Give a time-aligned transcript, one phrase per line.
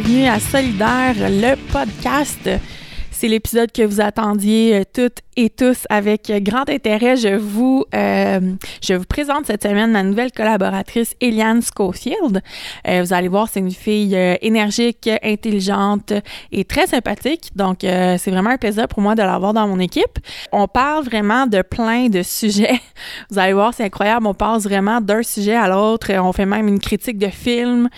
[0.00, 2.50] bienvenue à Solidaire, le podcast.
[3.10, 7.16] C'est l'épisode que vous attendiez euh, toutes et tous avec grand intérêt.
[7.16, 12.42] Je vous, euh, je vous présente cette semaine ma nouvelle collaboratrice, Eliane Schofield.
[12.88, 16.12] Euh, vous allez voir, c'est une fille énergique, intelligente
[16.52, 17.50] et très sympathique.
[17.54, 20.18] Donc, c'est vraiment un plaisir pour moi de l'avoir dans mon équipe.
[20.52, 22.80] On parle vraiment de plein de sujets.
[23.30, 24.26] Vous allez voir, c'est incroyable.
[24.26, 26.12] On passe vraiment d'un sujet à l'autre.
[26.12, 27.88] On fait même une critique de film,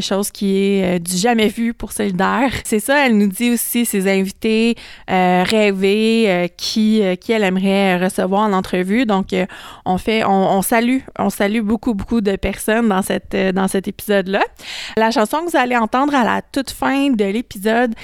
[0.00, 2.52] chose qui est du jamais vu pour Solidaire.
[2.64, 4.76] C'est ça, elle nous dit aussi, ses invités
[5.10, 6.48] euh, rêver, euh,
[6.82, 9.06] qui, euh, qui elle aimerait recevoir en entrevue.
[9.06, 9.28] Donc,
[9.84, 14.42] on fait, on, salue, on salue beaucoup, beaucoup de personnes dans, cette, dans cet épisode-là.
[14.96, 17.94] La chanson que vous allez entendre à la toute fin de l'épisode,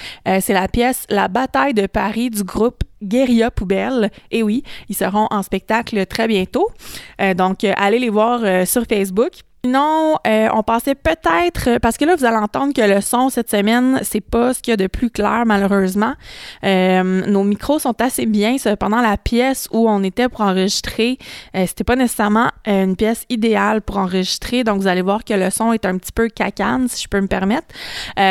[0.41, 4.11] c'est la pièce La bataille de Paris du groupe Guérilla Poubelle.
[4.31, 6.69] Et oui, ils seront en spectacle très bientôt.
[7.37, 9.33] donc, allez les voir sur Facebook.
[9.65, 13.51] Sinon, euh, on pensait peut-être, parce que là, vous allez entendre que le son cette
[13.51, 16.15] semaine, c'est pas ce qu'il y a de plus clair, malheureusement.
[16.65, 18.55] Euh, nos micros sont assez bien.
[18.79, 21.19] Pendant la pièce où on était pour enregistrer,
[21.57, 24.63] euh, c'était pas nécessairement une pièce idéale pour enregistrer.
[24.63, 27.21] Donc, vous allez voir que le son est un petit peu cacane, si je peux
[27.21, 27.67] me permettre.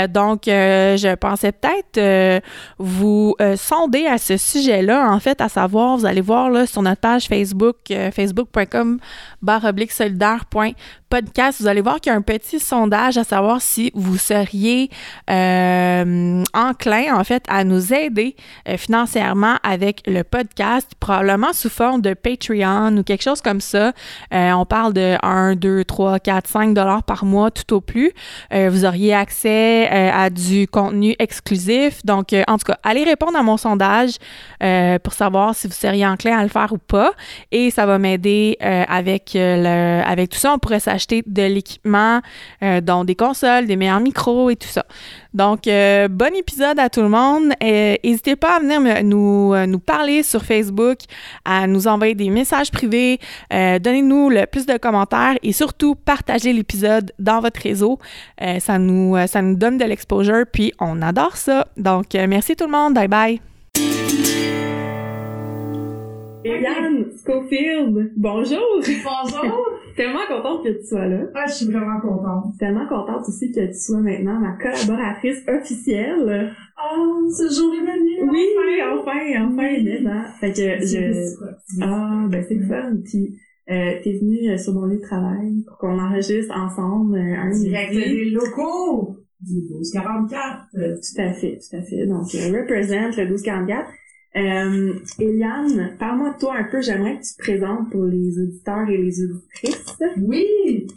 [0.09, 2.41] donc, je pensais peut-être
[2.77, 7.01] vous sonder à ce sujet-là, en fait, à savoir, vous allez voir là, sur notre
[7.01, 7.75] page Facebook,
[8.13, 8.99] facebook.com
[9.41, 9.91] barre oblique
[11.21, 14.91] podcast, vous allez voir qu'il y a un petit sondage à savoir si vous seriez
[15.31, 18.35] euh, enclin, en fait, à nous aider
[18.69, 23.93] euh, financièrement avec le podcast, probablement sous forme de Patreon ou quelque chose comme ça.
[24.31, 28.11] Euh, on parle de 1, 2, 3, 4, 5 dollars par mois tout au plus.
[28.51, 32.05] vous auriez accès à du contenu exclusif.
[32.05, 34.17] Donc, en tout cas, allez répondre à mon sondage
[35.03, 37.13] pour savoir si vous seriez enclin à le faire ou pas.
[37.51, 40.53] Et ça va m'aider avec, le, avec tout ça.
[40.53, 42.21] On pourrait s'acheter de l'équipement,
[42.63, 44.85] euh, dont des consoles, des meilleurs micros et tout ça.
[45.33, 47.53] Donc, euh, bon épisode à tout le monde.
[47.61, 50.99] N'hésitez pas à venir nous, euh, nous parler sur Facebook,
[51.45, 53.19] à nous envoyer des messages privés,
[53.51, 57.99] donnez-nous le plus de commentaires et surtout partagez l'épisode dans votre réseau.
[58.59, 61.67] ça, nous, ça nous donne de l'exposure, puis on adore ça.
[61.77, 62.93] Donc, merci tout le monde.
[62.93, 63.56] Bye bye.
[66.47, 68.81] Yann Schofield, bonjour!
[68.81, 69.67] Bonjour!
[69.97, 71.25] tellement contente que tu sois là.
[71.33, 72.57] Ah, je suis vraiment contente.
[72.57, 76.53] Tellement contente aussi que tu sois maintenant ma collaboratrice officielle.
[76.77, 78.31] Oh, ce jour est venu!
[78.31, 78.45] Oui,
[78.93, 79.11] enfin,
[79.45, 79.97] enfin, oui.
[80.01, 81.81] enfin, Fait que je...
[81.81, 82.97] Ah, ben c'est fun.
[83.03, 83.37] Puis,
[83.69, 87.49] euh, t'es venu euh, sur mon lieu de travail pour qu'on enregistre ensemble euh, un
[87.49, 90.67] Direct des locaux du 1244.
[90.71, 92.05] Tout à fait, tout à fait.
[92.05, 93.89] Donc, euh, represent le 1244.
[94.37, 96.79] Euh, Eliane, parle-moi de toi un peu.
[96.79, 99.97] J'aimerais que tu te présentes pour les auditeurs et les auditrices.
[100.21, 100.87] Oui!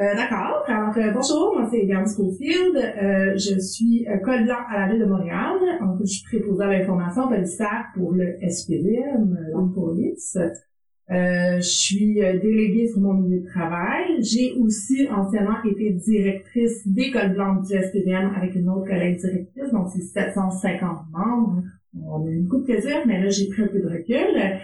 [0.00, 0.64] Euh, D'accord.
[0.66, 2.76] Alors, euh, bonjour, moi c'est Eliane Schofield.
[2.76, 5.58] Euh, je suis euh, col blanc à la ville de Montréal.
[6.00, 10.38] Je suis préposée à l'information policière pour le SPDM, l'Arme police.
[11.10, 14.22] Euh, je suis déléguée sur mon milieu de travail.
[14.22, 19.88] J'ai aussi anciennement été directrice d'école blanche du SPDM avec une autre collègue directrice, donc
[19.92, 21.62] c'est 750 membres
[21.94, 24.60] on a eu beaucoup de plaisir, mais là, j'ai pris un peu de recul.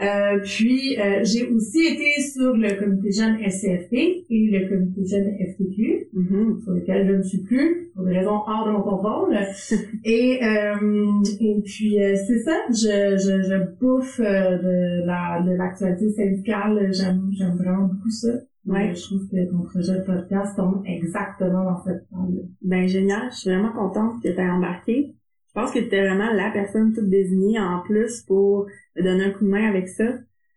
[0.00, 5.36] Euh, puis, euh, j'ai aussi été sur le comité jeune SCFP et le comité jeune
[5.36, 6.62] FTQ, mm-hmm.
[6.62, 9.36] sur lequel je ne suis plus, pour des raisons hors de mon contrôle.
[10.04, 11.96] et, euh, et puis,
[12.26, 16.88] c'est ça, je, je, je bouffe de la de l'actualité syndicale.
[16.92, 18.30] J'aime, j'aime vraiment beaucoup ça.
[18.66, 18.94] Ouais.
[18.94, 23.30] je trouve que ton projet de podcast tombe exactement dans cette là Ben, génial.
[23.32, 25.14] Je suis vraiment contente que tu aies embarqué.
[25.50, 28.66] Je pense que tu étais vraiment la personne toute désignée en plus pour
[28.96, 30.04] te donner un coup de main avec ça.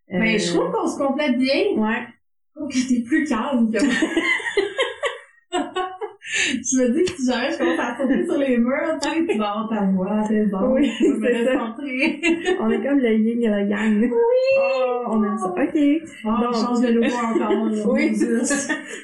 [0.08, 1.76] Mais je trouve qu'on se complète bien.
[1.78, 2.06] Ouais.
[2.54, 3.94] Je trouve que t'es plus calme que moi.
[6.34, 9.50] je me dis que si jamais je commence à sauter sur les murs, tu vas
[9.50, 13.64] avoir ta voix, tes ongles, oui, tu me on est comme le yin et la
[13.64, 14.00] gang.
[14.00, 14.10] Oui!
[14.60, 15.48] Oh, on aime ça.
[15.48, 15.76] OK.
[16.26, 17.88] Oh, on change de logo encore.
[17.94, 18.16] oui.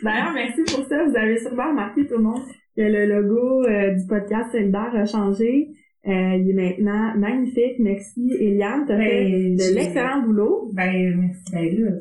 [0.03, 1.03] D'ailleurs, merci pour ça.
[1.03, 2.41] Vous avez sûrement remarqué tout le monde
[2.75, 5.69] que le logo euh, du podcast Solidaire a changé.
[6.07, 7.75] Euh, il est maintenant magnifique.
[7.79, 8.85] Merci, Eliane.
[8.85, 10.71] Tu as fait ben, de l'excellent boulot.
[10.73, 11.51] Ben, merci.
[11.51, 11.91] Ben là,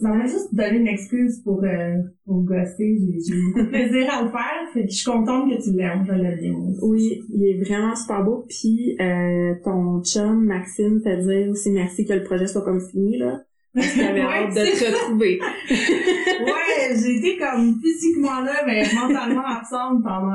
[0.00, 1.94] ça m'a juste donné une excuse pour, euh,
[2.26, 2.98] pour gosser.
[2.98, 4.72] J'ai eu beaucoup de plaisir à le faire.
[4.74, 6.04] Fait que je suis contente que tu l'aimes.
[6.06, 8.44] Je l'ai bien Oui, il est vraiment super beau.
[8.48, 13.16] Puis, euh, ton chum, Maxime, te dire aussi merci que le projet soit comme fini,
[13.16, 13.40] là.
[13.74, 15.40] Parce qu'il avait hâte de te retrouver.
[15.70, 20.32] ouais, j'ai été comme physiquement là, mais mentalement absente pendant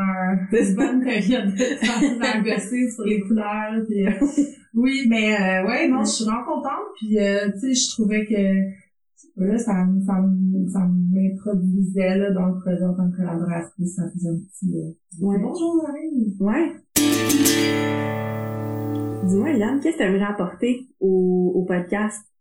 [0.51, 3.83] une bonne période de temps à gosser sur les couleurs.
[3.87, 4.11] Puis, euh,
[4.75, 6.85] oui, mais euh, ouais, non, je suis vraiment contente.
[6.97, 10.23] Puis, euh, tu sais, je trouvais que là, ça, ça,
[10.71, 13.95] ça m'introduisait là, dans le projet en tant que collaboratrice.
[13.95, 14.77] Ça faisait un petit...
[14.77, 15.39] Euh, ouais.
[15.39, 16.35] Bonjour, Marie!
[16.39, 16.71] Ouais.
[19.25, 22.32] Dis-moi, Yann, qu'est-ce que tu aimerais apporter au, au podcast?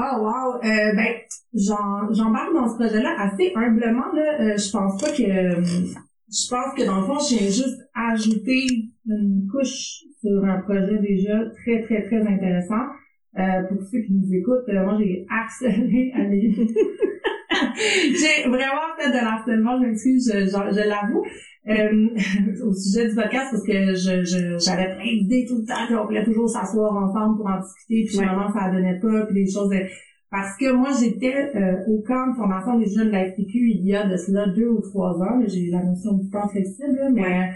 [0.00, 0.60] Oh wow!
[0.62, 1.12] Euh, ben,
[1.54, 4.12] j'embarque dans ce projet-là assez humblement.
[4.12, 5.16] Là, euh, je pense pas que...
[5.16, 8.66] je pense que dans le fond, viens juste ajouter
[9.06, 12.84] une couche sur un projet déjà très, très, très intéressant.
[13.38, 16.54] Euh, pour ceux qui nous écoutent, euh, moi j'ai harcelé Amélie.
[17.50, 21.24] j'ai vraiment fait de l'harcèlement, je m'excuse, je, je, l'avoue,
[21.68, 22.08] euh,
[22.64, 26.04] au sujet du podcast parce que je, j'avais plein d'idées tout le temps, puis on
[26.04, 29.72] voulait toujours s'asseoir ensemble pour en discuter, puis finalement ça donnait pas, puis les choses...
[30.30, 31.50] Parce que moi, j'étais
[31.86, 34.68] au camp de formation des jeunes de la FTQ il y a de cela deux
[34.68, 35.40] ou trois ans.
[35.46, 37.48] J'ai la notion du temps flexible, mais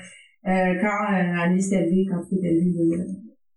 [0.44, 3.04] quand euh, Alice s'est élevée, quand c'était élevée,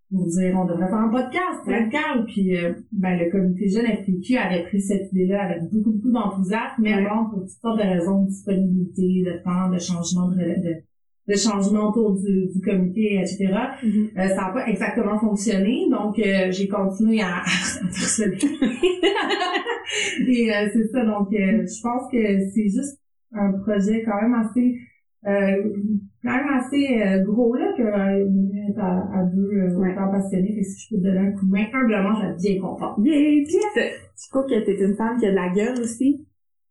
[0.10, 2.25] pour dire on devrait faire un podcast, très calme.
[2.25, 6.75] Puis euh, ben, le comité jeune FTQ avait pris cette idée-là avec beaucoup, beaucoup d'enthousiasme,
[6.80, 10.75] mais bon, pour toutes sortes de raisons de disponibilité, de temps, de changement de, de,
[11.28, 13.52] de changement autour du, du comité, etc.
[13.84, 14.18] Mm-hmm.
[14.18, 17.42] euh, ça n'a pas exactement fonctionné, donc euh, j'ai continué à, à
[20.28, 23.00] Et euh, c'est ça, donc je pense que c'est juste
[23.31, 24.78] un projet quand même assez
[25.27, 25.63] euh,
[26.24, 28.25] quand même assez euh, gros là que euh,
[28.77, 29.95] à, à deux euh, ouais.
[29.95, 32.54] passionnés fait que si je peux te donner un coup de main humblement je vais
[32.54, 32.98] bien contente.
[33.04, 36.25] Yeah, tu crois que t'es une femme qui a de la gueule aussi?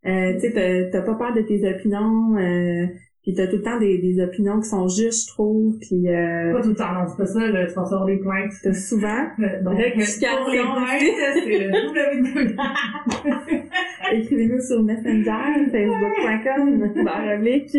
[0.07, 2.87] Euh, tu sais t'as pas peur de tes opinions euh,
[3.25, 6.53] puis t'as tout le temps des, des opinions qui sont justes, je trouve, puis euh...
[6.53, 8.53] Pas tout le temps, non, c'est pas ça, là, tu vas recevoir des plaintes.
[8.63, 9.23] T'as souvent.
[9.63, 11.03] Donc, pour les plaintes,
[11.43, 11.73] c'est le.
[14.15, 17.77] Écrivez-nous sur Messenger, facebook.com, baroblique,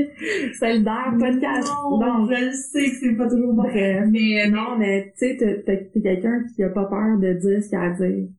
[0.60, 1.72] solidaire, podcast.
[1.92, 3.62] Non, je sais que c'est pas toujours bon.
[3.62, 4.08] Bref.
[4.10, 7.78] Mais non, mais tu sais, t'es quelqu'un qui a pas peur de dire ce qu'il
[7.78, 8.30] a à dire.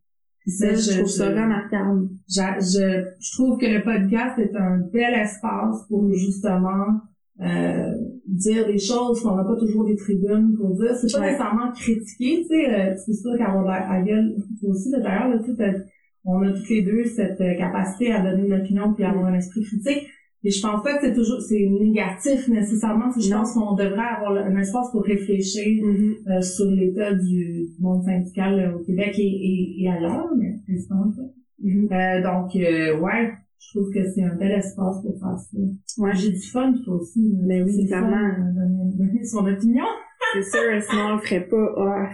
[0.47, 2.09] Ça, je, je, trouve ça remarquable.
[2.29, 7.01] Je, je, je, trouve que le podcast est un bel espace pour justement
[7.41, 7.93] euh,
[8.27, 10.95] dire des choses qu'on n'a pas toujours des tribunes pour dire.
[10.95, 15.55] C'est pas nécessairement critiquer, tu sais, euh, c'est sûr qu'avoir la gueule, aussi, d'ailleurs, tu
[15.57, 15.85] sais,
[16.25, 19.35] on a toutes les deux cette euh, capacité à donner une opinion puis avoir un
[19.35, 20.09] esprit critique.
[20.45, 23.11] Et je pense pas que c'est toujours c'est négatif nécessairement.
[23.19, 26.31] Je pense qu'on devrait avoir un espace pour réfléchir mm-hmm.
[26.31, 31.13] euh, sur l'état du, monde syndical euh, au Québec et, et, et ailleurs, mais principalement
[31.63, 31.93] mm-hmm.
[31.93, 32.55] euh, donc
[33.03, 36.03] ouais, je trouve que c'est un bel espace pour faire ça.
[36.03, 36.15] Ouais.
[36.15, 37.35] J'ai du fun toi aussi.
[37.43, 38.29] Mais oui, évidemment.
[38.55, 39.85] Donner, donner, son opinion.
[40.35, 41.75] c'est sûr, sinon on le ferait pas.
[41.77, 42.05] Oh.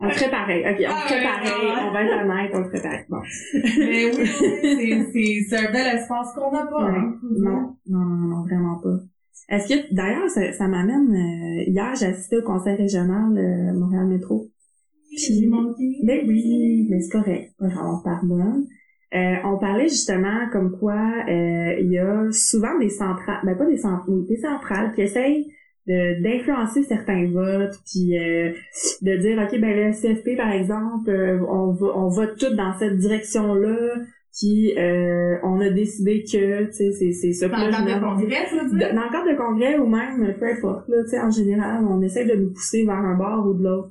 [0.00, 0.60] On le ferait pareil.
[0.60, 1.88] OK, on le ferait ah, pareil.
[1.88, 3.04] On va être honnête, on le ferait pareil.
[3.08, 3.20] Bon.
[3.78, 4.06] Mais
[5.14, 6.82] oui, c'est un bel espace qu'on n'a pas.
[6.82, 8.98] Hein, non, non, non, non, vraiment pas.
[9.50, 14.06] Est-ce que, d'ailleurs, ça, ça m'amène, euh, hier, j'ai assisté au conseil régional euh, Montréal
[14.06, 14.46] Métro.
[15.16, 15.50] Puis.
[16.04, 17.52] Ben oui, mais c'est correct.
[17.60, 18.66] On pardonne.
[19.12, 20.94] Euh, on parlait justement comme quoi
[21.28, 25.52] euh, il y a souvent des centrales, ben pas des centrales, des centrales qui essayent
[25.86, 28.52] d'influencer certains votes puis euh,
[29.02, 32.74] de dire ok ben le CFP par exemple euh, on va on vote tout dans
[32.78, 33.96] cette direction là
[34.38, 37.48] puis euh, on a décidé que tu sais c'est c'est ça.
[37.48, 41.02] Dans le cadre de congrès dans le cadre de congrès ou même peu importe là
[41.02, 43.90] tu sais en général on essaie de nous pousser vers un bord ou de l'autre.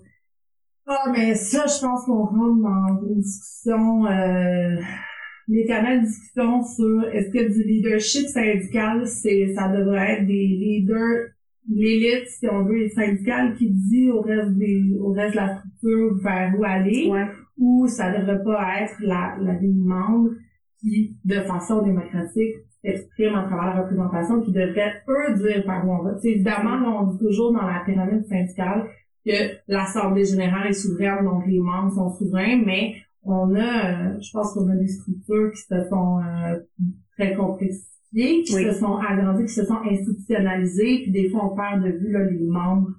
[0.85, 4.05] Ah mais ça je pense qu'on rentre dans une discussion
[5.51, 10.47] les canaux de discussion sur est-ce que du leadership syndical c'est ça devrait être des
[10.47, 11.29] leaders
[11.69, 16.15] l'élite, si on veut, syndicale qui dit au reste des, au reste de la structure
[16.23, 17.11] vers où aller,
[17.57, 20.31] ou ça devrait pas être la, la des membres
[20.79, 25.91] qui, de façon démocratique, expriment à travers la représentation, qui devraient, eux, dire par où
[25.91, 26.11] on va.
[26.23, 28.89] évidemment, là, on dit toujours dans la pyramide syndicale
[29.25, 29.31] que
[29.67, 34.53] l'Assemblée générale est souveraine, donc les membres sont souverains, mais on a, euh, je pense
[34.53, 36.59] qu'on a des structures qui se sont euh,
[37.17, 41.83] très complexes qui se sont agrandis, qui se sont institutionnalisés, puis des fois on perd
[41.83, 42.89] de vue là, les membres.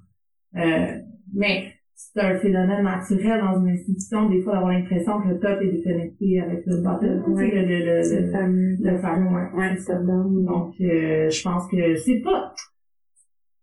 [0.57, 0.99] Euh,
[1.35, 5.61] mais c'est un phénomène naturel dans une institution, des fois d'avoir l'impression que le top
[5.61, 6.83] est déconnecté avec le
[7.29, 7.51] oui.
[7.53, 9.99] le, le, le, le, fameux, le fameux, ouais, ça.
[9.99, 12.55] Donc, euh, je pense que c'est pas,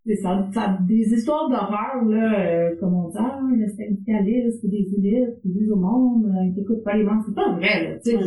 [0.06, 4.88] c'est ça, ça, des histoires d'horreur, là, euh, comme on dit, ah, le syndicaliste, des
[4.98, 7.96] élites, qui disent au monde, euh, qui écoutent pas les membres, c'est pas vrai, là,
[7.98, 8.18] tu sais,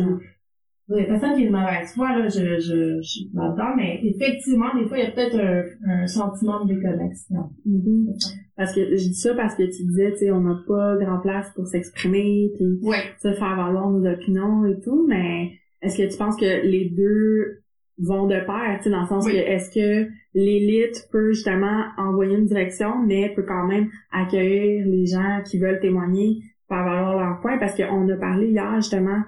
[0.89, 4.75] a personne qui est de mauvaise foi, là, je, je, je suis là-dedans, mais effectivement,
[4.77, 7.49] des fois, il y a peut-être un, un, sentiment de déconnexion.
[7.67, 8.35] Mm-hmm.
[8.57, 11.19] Parce que, je dis ça parce que tu disais, tu sais, on n'a pas grand
[11.19, 12.79] place pour s'exprimer, puis
[13.21, 17.61] se faire valoir nos opinions et tout, mais est-ce que tu penses que les deux
[17.97, 22.35] vont de pair, tu sais, dans le sens que est-ce que l'élite peut justement envoyer
[22.35, 27.41] une direction, mais peut quand même accueillir les gens qui veulent témoigner, faire valoir leur
[27.41, 29.21] point, parce qu'on a parlé hier justement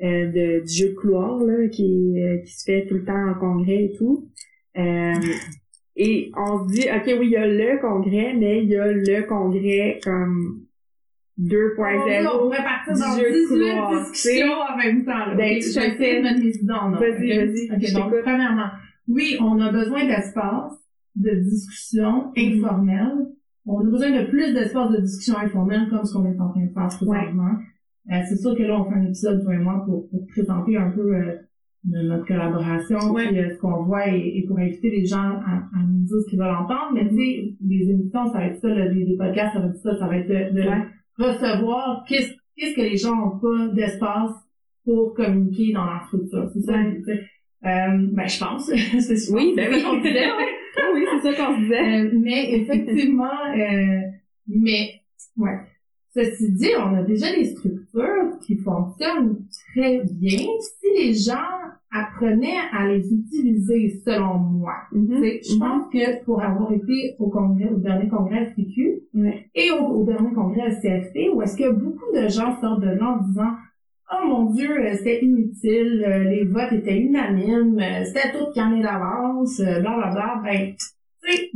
[0.00, 2.14] de, du jeu de couloir là, qui,
[2.44, 4.28] qui se fait tout le temps en congrès et tout.
[5.96, 8.90] et on se dit, OK, oui, il y a le congrès, mais il y a
[8.92, 10.66] le congrès comme
[11.40, 12.28] 2.0.
[12.34, 15.26] On pourrait partir dans 18 discussions en même temps.
[15.26, 15.34] Là.
[15.34, 17.00] Ben, okay, je vais essayer de mettre mes idées en ordre.
[17.00, 17.72] Vas-y, vas-y.
[17.76, 18.68] Okay, donc, premièrement,
[19.08, 20.72] oui, on a besoin d'espace
[21.16, 22.56] de discussion mm-hmm.
[22.56, 23.26] informelle.
[23.66, 26.64] On a besoin de plus d'espace de discussion informelle comme ce qu'on est en train
[26.64, 27.44] de faire présentement.
[27.44, 27.64] Ouais.
[28.10, 30.76] Euh, c'est sûr que là, on fait un épisode, toi et moi, pour, pour présenter
[30.76, 31.36] un peu euh,
[31.84, 33.28] notre collaboration, ouais.
[33.28, 36.16] puis euh, ce qu'on voit et, et, pour inviter les gens à, à nous dire
[36.24, 36.92] ce qu'ils veulent entendre.
[36.94, 39.66] Mais tu sais, des émissions, ça va être ça, là, des, des podcasts, ça va
[39.66, 40.86] être ça, ça va être de, de ouais
[41.20, 44.32] recevoir qu'est-ce qu'est-ce que les gens ont pas d'espace
[44.84, 46.50] pour communiquer dans leur structure.
[46.52, 47.02] C'est ça, ouais.
[47.64, 48.66] euh, ben, je pense.
[49.00, 49.82] c'est oui, ben oui.
[49.82, 50.26] qu'on disait,
[50.94, 52.04] oui, c'est ça qu'on disait.
[52.04, 54.00] Euh, mais effectivement, euh,
[54.48, 55.00] mais,
[55.36, 55.58] ouais.
[56.12, 57.79] Ceci dit, on a déjà des structures
[58.42, 59.38] qui fonctionnent
[59.72, 60.46] très bien.
[60.60, 61.60] Si les gens
[61.92, 64.74] apprenaient à les utiliser selon moi.
[64.92, 65.18] Mm-hmm.
[65.18, 65.58] Je mm-hmm.
[65.58, 69.02] pense que pour avoir été au congrès, au dernier congrès FTQ
[69.54, 73.26] et au, dernier congrès CFP, où est-ce que beaucoup de gens sortent de là en
[73.26, 73.50] disant
[74.12, 78.82] Oh mon Dieu, euh, c'était inutile, euh, les votes étaient unanimes, euh, c'était tout gagné
[78.82, 80.40] d'avance, blablabla.
[80.42, 81.50] Ben, tu sais,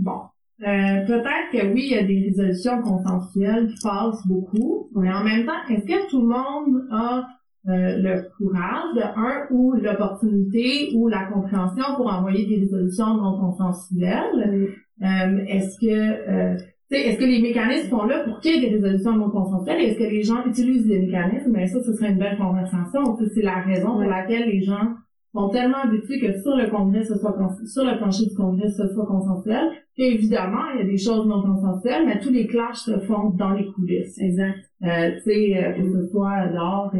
[0.61, 1.07] bon.
[1.07, 5.47] peut-être que oui, il y a des résolutions consensuelles qui passent beaucoup, mais en même
[5.47, 7.27] temps, est-ce que tout le monde a
[7.67, 13.41] euh, le courage de un ou l'opportunité ou la compréhension pour envoyer des résolutions non
[13.41, 14.69] consensuelles?
[15.03, 16.57] Euh, est-ce que euh,
[16.91, 19.81] est-ce que les mécanismes sont là pour qu'il y ait des résolutions non consensuelles?
[19.81, 21.53] Est-ce que les gens utilisent des mécanismes?
[21.53, 23.17] Mais ça, ce serait une belle conversation.
[23.35, 24.91] C'est la raison pour laquelle les gens
[25.35, 27.37] sont tellement habitués que sur le congrès, ce soit
[27.67, 29.71] sur le plancher du congrès, ce soit consensuel.
[29.97, 33.51] Évidemment, il y a des choses non consensuelles, mais tous les clashs se font dans
[33.51, 34.19] les coulisses.
[34.19, 34.59] Exact.
[34.85, 36.93] Euh, tu sais, que ce soit lors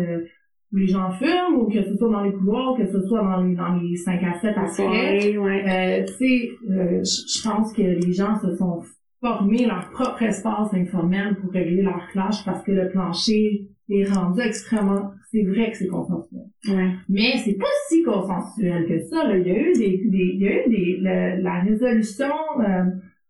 [0.75, 3.55] les gens fument ou que ce soit dans les couloirs, que ce soit dans les,
[3.55, 5.37] dans les 5 à 7 après.
[5.37, 5.65] Ouais.
[5.69, 8.83] Euh, tu sais, euh, je pense que les gens se sont
[9.21, 14.41] formés leur propre espace informel pour régler leur clash parce que le plancher est rendu
[14.41, 15.13] extrêmement...
[15.35, 16.43] C'est vrai que c'est consensuel.
[16.69, 16.91] Ouais.
[17.09, 19.27] Mais c'est pas si consensuel que ça.
[19.27, 19.37] Là.
[19.37, 20.03] Il y a eu des...
[20.09, 21.01] des il y a eu des...
[21.43, 22.33] la résolution...
[22.61, 22.85] Euh,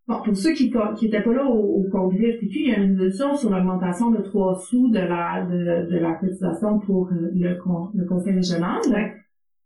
[0.07, 2.79] Bon, pour ceux qui qui étaient pas là au, au congrès FTQ, il y a
[2.79, 7.31] une résolution sur l'augmentation de 3 sous de la de, de la cotisation pour euh,
[7.33, 7.57] le,
[7.95, 8.81] le conseil régional.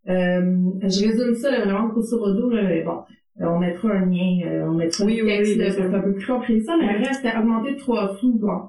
[0.09, 2.51] Euh, je résume ça là, vraiment grosso modo.
[2.51, 3.01] Là, bon,
[3.41, 6.27] euh, on mettra un lien, on mettra oui, un texte oui, oui, un peu plus
[6.27, 8.39] compris ça, mais le reste, augmenté de 3 sous.
[8.39, 8.69] Bon.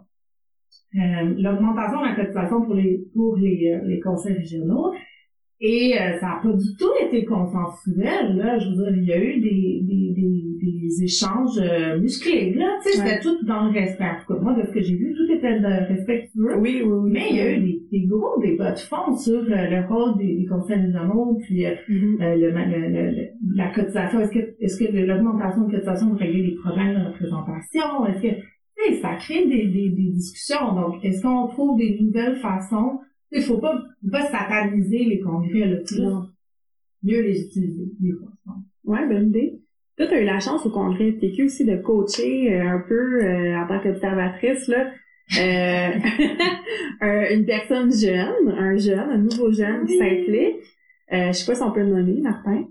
[0.94, 4.92] L'augmentation de la cotisation pour les pour les, les conseils régionaux,
[5.62, 8.58] et euh, ça n'a pas du tout été consensuel, là.
[8.60, 12.78] Je veux dire, il y a eu des, des, des, des échanges euh, musclés, là.
[12.82, 14.06] Tu sais, c'était tout dans le respect.
[14.06, 16.58] En tout cas, moi, de ce que j'ai vu, tout était respectueux.
[16.60, 17.12] Oui, oui, oui.
[17.12, 20.18] Mais il y a eu des, des gros débats de fond sur euh, le rôle
[20.18, 22.38] des, conseils régionaux, puis mm-hmm.
[22.40, 24.22] le, le, la cotisation.
[24.22, 28.06] Est-ce que, est-ce que l'augmentation de cotisation va régler les problèmes de représentation?
[28.08, 28.42] Est-ce que,
[28.80, 30.74] sais, ça crée des, des, des discussions.
[30.74, 33.00] Donc, est-ce qu'on trouve des nouvelles façons?
[33.32, 36.30] Il faut pas, faut pas sataniser les congrès, là, non.
[37.04, 38.30] Mieux les utiliser, des fois.
[38.84, 39.62] Ouais, bonne idée.
[39.98, 43.24] Toi, tu as eu la chance au congrès TQ aussi de coacher euh, un peu
[43.24, 44.92] euh, en tant qu'observatrice, là,
[45.38, 45.92] euh,
[47.36, 50.56] une personne jeune, un jeune, un nouveau jeune qui s'implique.
[51.12, 52.66] je sais pas si on peut le nommer, Martin.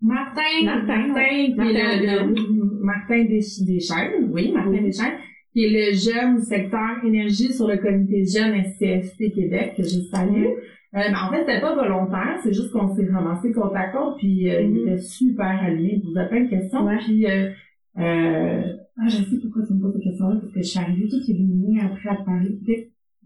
[0.00, 2.34] Martin, Martin, Martin, Martin,
[2.80, 5.18] Martin Deschênes, oui, Martin Deschênes
[5.58, 10.44] qui est le jeune secteur énergie sur le comité jeune SCFP Québec, que je salue.
[10.46, 10.52] Euh,
[10.92, 14.48] ben, en fait, c'était pas volontaire, c'est juste qu'on s'est ramassé côte à côte, puis
[14.48, 14.82] euh, il mm-hmm.
[14.82, 17.50] était super allumé, il posait plein de questions, puis euh,
[17.96, 21.26] ah, je sais pourquoi tu me poses cette question-là, parce que je suis arrivée toute
[21.26, 22.60] illuminée après à Paris.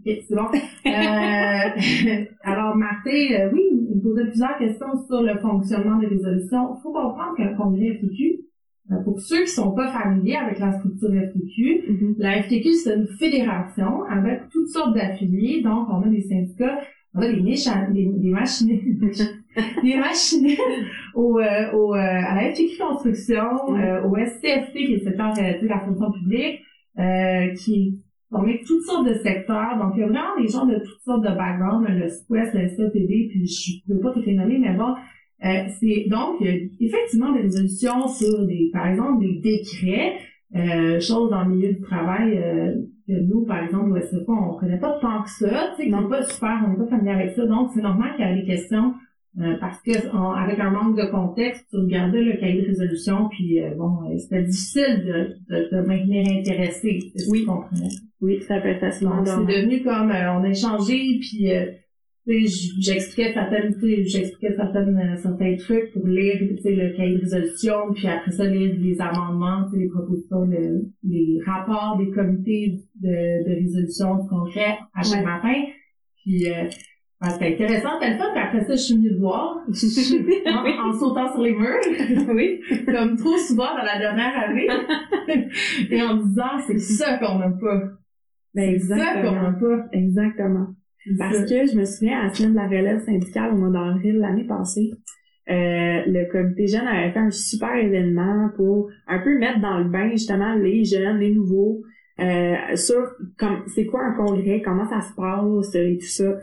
[0.05, 0.47] C'est bon.
[2.45, 6.77] Alors, Martin, oui, il me posait plusieurs questions sur le fonctionnement des résolutions.
[6.77, 8.41] Il faut comprendre qu'un congrès FTQ,
[9.05, 12.15] pour ceux qui sont pas familiers avec la structure FTQ, mm-hmm.
[12.19, 15.63] la FTQ, c'est une fédération avec toutes sortes d'affiliés.
[15.63, 16.79] Donc, on a des syndicats,
[17.15, 18.69] on a des, des, des machines,
[19.83, 20.57] des machines
[21.15, 23.45] au, euh, au, euh, à la FTQ Construction,
[24.05, 26.61] au SCFP, qui est le secteur de la fonction publique,
[27.59, 29.79] qui formé toutes sortes de secteurs.
[29.79, 32.69] Donc, il y a vraiment des gens de toutes sortes de backgrounds, le SQUES, le
[32.69, 34.95] SAPD, puis je ne peux pas tout les nommer, mais bon,
[35.45, 36.41] euh, c'est donc
[36.81, 40.19] effectivement des résolutions sur des, par exemple, des décrets,
[40.55, 42.75] euh, choses dans le milieu du travail euh,
[43.09, 46.23] que nous, par exemple, au SFA, on connaît pas tant que ça, tu sais, pas
[46.25, 48.93] super, on n'est pas familier avec ça, donc c'est normal qu'il y ait des questions
[49.41, 49.93] euh, parce que
[50.37, 55.05] avec un manque de contexte, tu regardais le cahier de résolution, puis bon, c'était difficile
[55.07, 56.99] de, de, de, maintenir intéressé.
[57.31, 57.47] Oui.
[58.21, 59.25] Oui, ça peut être facilement.
[59.25, 61.49] c'est devenu comme on a échangé, puis
[62.27, 67.17] j'expliquais certaines, tu sais, j'expliquais certaines, euh, certains trucs pour lire, tu sais, le cahier
[67.17, 72.79] de résolution, puis après ça, lire les amendements, les propositions, de, les rapports des comités
[73.01, 75.25] de, de résolution du congrès à chaque Ouais.
[75.25, 75.55] matin.
[76.25, 76.65] Puis, euh,
[77.21, 80.89] ben, c'était intéressant, c'était le fun, puis après ça, je suis venue le voir, en,
[80.89, 81.81] en sautant sur les murs,
[82.35, 82.61] oui.
[82.87, 84.69] comme trop souvent dans la dernière année,
[85.91, 87.83] et en disant, c'est ça qu'on n'a pas.
[88.55, 89.87] Ben, C'est ça qu'on n'a pas.
[89.93, 90.69] Exactement.
[91.19, 94.19] Parce que je me souviens, à la semaine de la relève syndicale au mois d'avril
[94.19, 94.93] l'année passée,
[95.51, 99.89] euh, le comité jeune avait fait un super événement pour un peu mettre dans le
[99.89, 101.83] bain justement les jeunes, les nouveaux,
[102.21, 106.37] euh, sur comme c'est quoi un congrès, comment ça se passe et tout ça.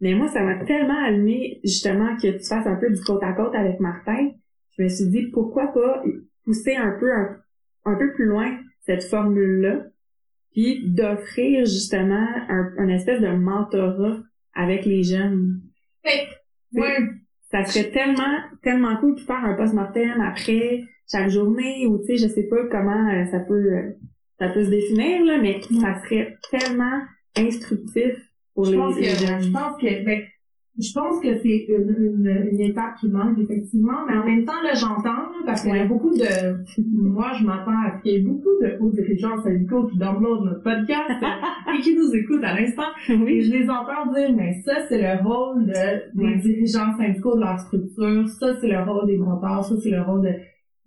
[0.00, 3.32] Mais moi, ça m'a tellement allumé justement que tu fasses un peu du côte à
[3.32, 4.30] côte avec Martin.
[4.76, 6.02] Je me suis dit pourquoi pas
[6.44, 7.36] pousser un peu un,
[7.84, 9.86] un peu plus loin cette formule-là?
[10.52, 14.18] Puis d'offrir justement un, un espèce de mentorat
[14.54, 15.60] avec les jeunes.
[17.50, 22.16] Ça serait tellement, tellement cool de faire un post-mortem après chaque journée ou tu sais,
[22.16, 23.90] je sais pas comment euh, ça peut euh,
[24.38, 27.00] ça peut se définir là, mais ça serait tellement
[27.36, 28.14] instructif
[28.54, 29.42] pour Je les, pense les que, jeunes.
[29.42, 30.22] je pense que, ben,
[30.78, 34.60] je pense que c'est une, une, une étape qui manque, effectivement, mais en même temps,
[34.64, 36.24] là, j'entends, parce qu'il y a beaucoup de,
[36.92, 40.44] moi, je m'attends à ce qu'il y ait beaucoup de hauts dirigeants syndicaux qui downloadent
[40.46, 42.88] notre podcast euh, et qui nous écoutent à l'instant.
[43.08, 43.42] Et Oui.
[43.42, 47.58] je les entends dire, mais ça, c'est le rôle de, des dirigeants syndicaux de leur
[47.60, 50.30] structure, ça, c'est le rôle des mentors, ça, c'est le rôle de,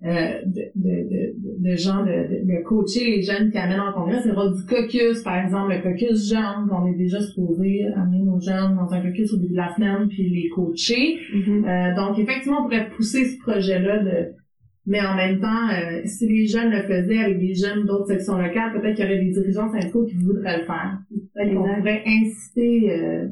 [0.03, 3.93] euh, de, de, de, de gens de, de, de coacher les jeunes qui amènent en
[3.93, 4.21] congrès.
[4.21, 8.19] C'est le rôle du caucus, par exemple, le caucus jeune, qu'on est déjà supposé amener
[8.19, 11.17] nos jeunes dans un caucus au début de la semaine, puis les coacher.
[11.33, 11.65] Mhm.
[11.65, 14.35] Euh, donc, effectivement, on pourrait pousser ce projet-là de
[14.87, 18.37] mais en même temps, euh, si les jeunes le faisaient avec des jeunes d'autres sections
[18.37, 20.99] locales, peut-être qu'il y aurait des dirigeants syndicaux qui voudraient le faire.
[21.33, 23.27] Peut-être qu'on pourrait inciter euh,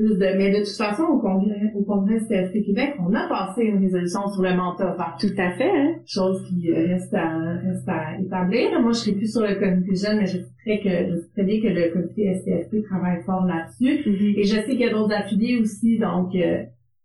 [0.00, 0.36] plus de...
[0.38, 2.18] Mais de toute façon, au congrès, au congrès
[2.64, 5.16] Québec, on a passé une résolution sur le mentorat.
[5.20, 5.94] Tout à fait, hein?
[6.06, 8.80] Chose qui reste à, reste à établir.
[8.80, 11.28] Moi, je serai plus sur le comité jeune, mais je sais très, que, je sais
[11.34, 14.08] très bien que le comité STFP travaille fort là-dessus.
[14.08, 14.34] Mhm.
[14.38, 16.62] Et je sais qu'il y a d'autres affiliés aussi, donc euh,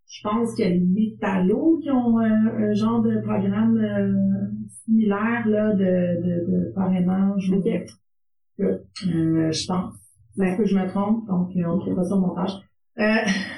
[0.08, 4.14] je pense qu'il y a les métallos qui ont euh, un genre de programme euh,
[4.86, 7.50] similaire là, de, de, de parrainage.
[7.52, 7.68] ou- Ok.
[8.62, 9.96] Euh, je pense.
[10.42, 11.28] Est-ce que je me trompe?
[11.28, 12.52] Donc, on trouvera ça au montage.
[13.00, 13.04] Euh,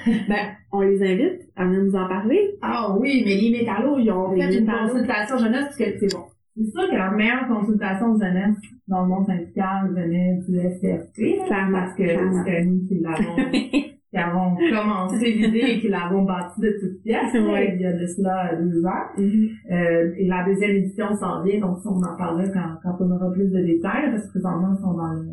[0.29, 2.55] Ben, on les invite à venir nous en parler.
[2.61, 6.15] ah oui, mais les métallos, ils ont Les fait une consultation jeunesse parce que c'est
[6.15, 6.23] bon.
[6.55, 8.55] C'est sûr que la meilleure consultation jeunesse
[8.87, 10.57] dans le monde syndical venait du
[11.45, 13.51] Clairement, parce que c'est nous qui l'avons
[14.09, 17.73] qui avons commencé l'idée et qui l'avons bâti de toutes pièces Ouais.
[17.75, 19.05] il y a de cela deux ans.
[19.17, 19.49] Mhm.
[19.71, 23.11] Euh, et la deuxième édition s'en vient, donc ça, on en parlera quand, quand on
[23.11, 25.27] aura plus de détails, parce que présentement, ils sont dans, le-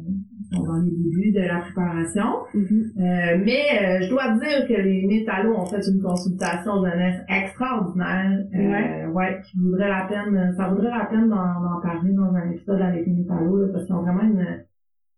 [0.63, 2.45] dans les débuts de la préparation.
[2.55, 2.93] Mhm.
[2.99, 8.45] Euh, mais euh, je dois dire que les métallos ont fait une consultation jeunesse extraordinaire.
[8.55, 9.41] Euh, ouais.
[9.45, 13.13] qui vaudrait la peine, ça vaudrait la peine d'en, parler dans un épisode avec les
[13.13, 14.65] métallos, là, parce qu'ils ont vraiment une,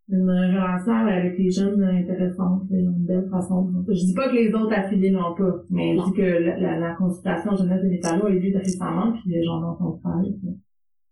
[0.08, 3.68] une relation avec les jeunes intéressante, une belle façon.
[3.88, 6.78] Je dis pas que les autres affiliés n'ont pas, mais je dis que la, la,
[6.78, 10.26] la consultation jeunesse des métallos a eu lieu récemment, puis les gens dont on parle.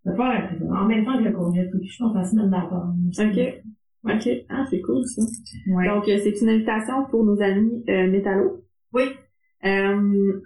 [0.05, 0.83] C'est pas impressionnant.
[0.83, 2.95] En même temps que le congrès, je pense la semaine d'avant.
[3.19, 3.63] Ok.
[4.05, 4.29] Ok.
[4.51, 5.23] Ah, c'est cool, ça.
[5.69, 5.89] Ouais.
[5.89, 8.65] Donc, euh, c'est une invitation pour nos amis euh, métallos.
[8.93, 9.05] Oui.
[9.65, 10.43] Euh,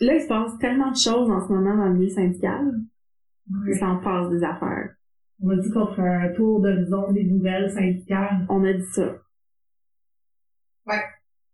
[0.00, 2.66] là, il se passe tellement de choses en ce moment dans le milieu syndical.
[3.66, 3.74] Ouais.
[3.74, 4.94] Ça en passe des affaires.
[5.42, 8.46] On a dit qu'on ferait un tour d'horizon des nouvelles syndicales.
[8.48, 9.14] On a dit ça.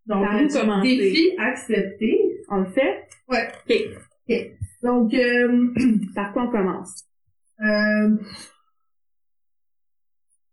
[0.07, 0.97] Donc, euh, commencer?
[0.99, 2.41] défi accepté.
[2.51, 3.09] On le fait?
[3.29, 3.49] Ouais.
[4.29, 4.37] OK.
[4.83, 5.69] Donc, euh,
[6.15, 7.05] Par quoi on commence?
[7.61, 8.17] euh,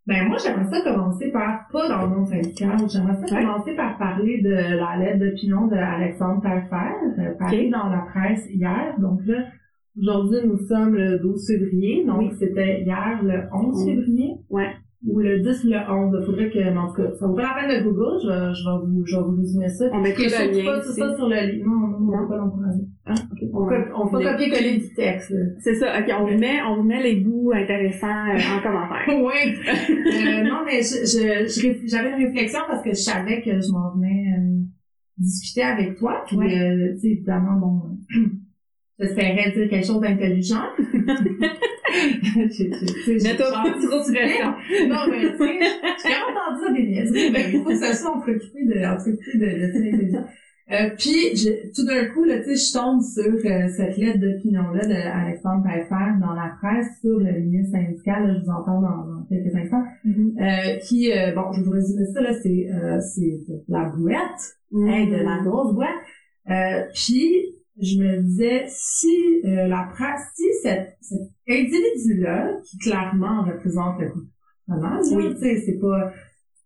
[0.07, 3.41] ben moi, j'aimerais ça commencer par, pas dans le monde syndical, j'aimerais ça Ouais.
[3.43, 7.71] commencer par parler de la lettre d'opinion de Alexandre Taillefer, euh, parue Ok.
[7.71, 8.95] dans la presse hier.
[8.99, 9.45] Donc là,
[9.99, 12.31] aujourd'hui, nous sommes le 12 février, donc Oui.
[12.39, 13.89] c'était hier le 11 Mm.
[13.89, 14.29] février.
[14.49, 14.69] Ouais.
[15.07, 16.15] Ou le 10 ou le 11.
[16.19, 18.53] Il faudrait que, en tout cas, ça vaut pas la peine de Google, je vais,
[18.53, 19.85] je vais vous, je vais vous résumer ça.
[19.91, 21.80] On mettra le lien pas tout ça sur le non,
[22.13, 22.83] on pas l'encourager.
[23.05, 23.13] Ah.
[23.53, 23.67] On,
[24.13, 25.33] on Les- copier-coller du texte.
[25.59, 25.99] C'est ça.
[25.99, 29.07] OK, on vous met, on vous met les bouts intéressants euh, en commentaire.
[29.07, 29.55] Oui.
[29.67, 33.51] Euh, non, mais je, je, je réf- j'avais une réflexion parce que je savais que
[33.51, 34.59] je m'en venais euh,
[35.17, 36.23] discuter avec toi.
[36.27, 36.57] Puis, Ouais.
[36.59, 37.81] euh, tu sais, évidemment, bon,
[38.17, 38.27] euh,
[38.99, 40.63] j'espérais dire quelque chose d'intelligent.
[42.31, 44.87] Mets-toi j'ai- pas trop de.
[44.87, 45.59] Non, mais tu sais,
[46.03, 49.09] j'ai entendu ça des niaiseries, mais il faut que ça soit entre occupé de, entre
[49.09, 50.17] occupé de, de.
[50.71, 54.19] Euh, puis, je- tout d'un coup, là, tu sais, je tombe sur euh, cette lettre
[54.19, 59.05] d'opinion-là d'Alexandre Taillefer dans la presse sur le milieu syndical, là, je vous entends dans,
[59.05, 60.33] dans quelques instants, Mhm.
[60.39, 65.09] euh, qui, euh, bon, je vous résumer ça, là, c'est, euh, c'est la brouette, Hey,
[65.09, 65.89] de la grosse boîte.
[66.49, 67.33] Euh, puis,
[67.81, 74.07] je me disais, si euh, la presse, si cet, cet individu-là, qui clairement représente le
[74.67, 75.33] gouvernement, oui.
[75.35, 76.11] tu sais, c'est pas,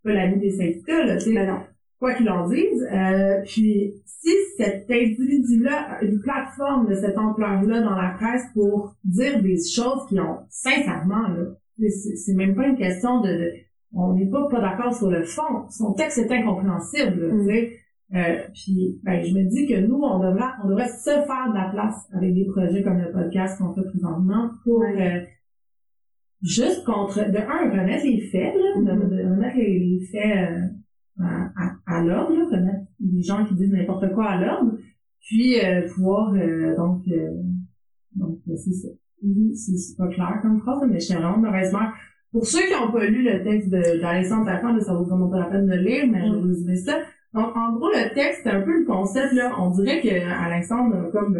[0.03, 1.59] pas l'ami des syndicats, là, tu sais, Ben non.
[2.05, 7.81] Quoi qu'il en dise, euh, puis si cet individu-là a une plateforme de cette ampleur-là
[7.81, 11.45] dans la presse pour dire des choses qui ont, sincèrement, là,
[11.89, 13.51] c'est même pas une question de, de-
[13.93, 17.39] on n'est pas pas d'accord sur le fond, son texte est incompréhensible, Mm.
[17.39, 17.71] tu sais.
[18.13, 21.55] Euh, puis ben, je me dis que nous, on devrait, on devrait se faire de
[21.55, 25.01] la place avec des projets comme le podcast qu'on fait présentement pour Ouais.
[25.01, 25.25] euh,
[26.43, 29.09] juste contre, de un, remettre les faits, là, de, Mhm.
[29.09, 30.67] de remettre les, les faits euh,
[31.21, 32.33] à, à, à l'ordre,
[32.99, 34.77] les gens qui disent n'importe quoi à l'ordre,
[35.21, 37.31] puis euh, pouvoir euh, donc euh,
[38.15, 38.89] donc euh, c'est ça.
[39.53, 41.41] C'est pas clair comme phrase, mais je suis vraiment.
[42.31, 45.45] Pour ceux qui n'ont pas lu le texte d'Alexandre là, ça vaut vraiment pas la
[45.45, 46.99] peine de le lire, mais je vais vous résumer ça.
[47.33, 49.53] Donc, en gros, le texte, c'est un peu le concept, là.
[49.57, 51.37] On dirait que Alexandre a comme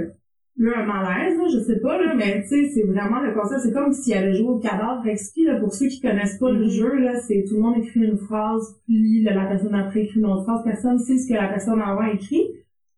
[0.57, 3.61] eu un malaise, là, je sais pas, là, mais tu sais, c'est vraiment le concept,
[3.61, 5.05] c'est comme s'il avait joué au cadavre.
[5.05, 6.69] Exquis, là, pour ceux qui connaissent pas le Mhm.
[6.69, 10.19] jeu, là, c'est tout le monde écrit une phrase, puis là, la personne après écrit
[10.19, 12.47] une autre phrase, personne sait ce que la personne avant écrit,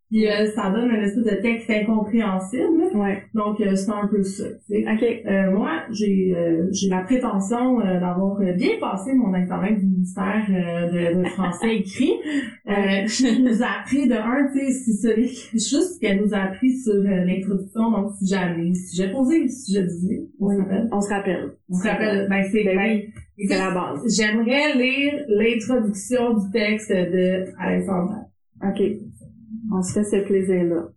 [0.10, 2.84] puis euh, ça donne un espèce de texte incompréhensible.
[2.96, 3.24] Ouais.
[3.34, 4.86] donc euh, c'est un peu ça, tu sais.
[4.90, 5.04] OK.
[5.04, 9.86] Euh, moi, j'ai euh, j'ai la prétention euh, d'avoir euh, bien passé mon examen du
[9.86, 12.14] ministère euh, de, de français écrit.
[12.68, 16.40] Euh, qui nous a appris de un, tu sais, c'est juste ce qu'elle nous a
[16.40, 20.88] appris sur l'introduction, donc si jamais, si j'ai posé, si je disais, on se rappelle.
[20.92, 21.52] On se rappelle.
[21.70, 23.02] On se rappelle, ben c'est Ben ben,
[23.38, 24.18] oui, c'est la base.
[24.18, 28.16] J'aimerais lire l'introduction du texte de Alexandre.
[28.62, 28.82] OK.
[29.70, 30.88] On se fait ce plaisir-là.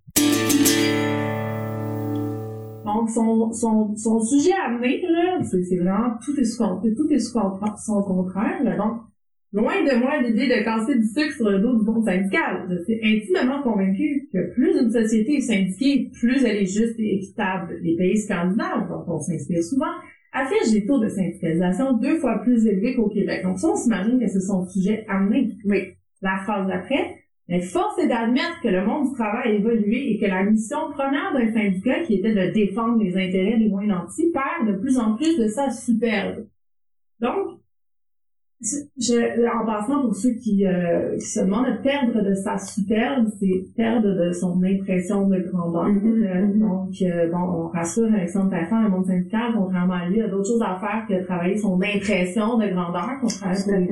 [2.85, 6.65] Donc, son, son, son sujet amené, là, c'est vraiment tout est sous
[6.97, 7.39] tout est sous
[7.85, 8.63] son contraire.
[8.63, 8.77] Là.
[8.77, 9.01] Donc,
[9.53, 12.69] loin de moi l'idée de casser du sucre sur le dos du monde syndical.
[12.71, 17.17] Je suis intimement convaincue que plus une société est syndiquée, plus elle est juste et
[17.17, 17.77] équitable.
[17.83, 19.95] Les pays scandinaves, dont on s'inspire souvent,
[20.33, 23.43] affichent des taux de syndicalisation deux fois plus élevés qu'au Québec.
[23.43, 25.51] Donc, ça, on s'imagine que c'est son sujet amené.
[25.65, 25.95] Oui.
[26.23, 27.17] La phrase d'après,
[27.51, 30.79] mais force est d'admettre que le monde du travail a évolué et que la mission
[30.93, 34.97] première d'un syndicat, qui était de défendre les intérêts des moins nantis, perd de plus
[34.99, 36.47] en plus de sa superbe.
[37.19, 37.59] Donc,
[38.63, 43.65] je, en passant pour ceux qui, euh, qui se demandent, perdre de sa superbe, c'est
[43.75, 45.89] perdre de son impression de grandeur.
[45.89, 46.47] Mhm, Euh.
[46.55, 50.49] Donc, euh, bon, on rassure Alexandre Taffin, le monde syndical, contrairement à lui, a d'autres
[50.49, 53.89] choses à faire que de travailler son impression de grandeur, qu'on travaille pour les.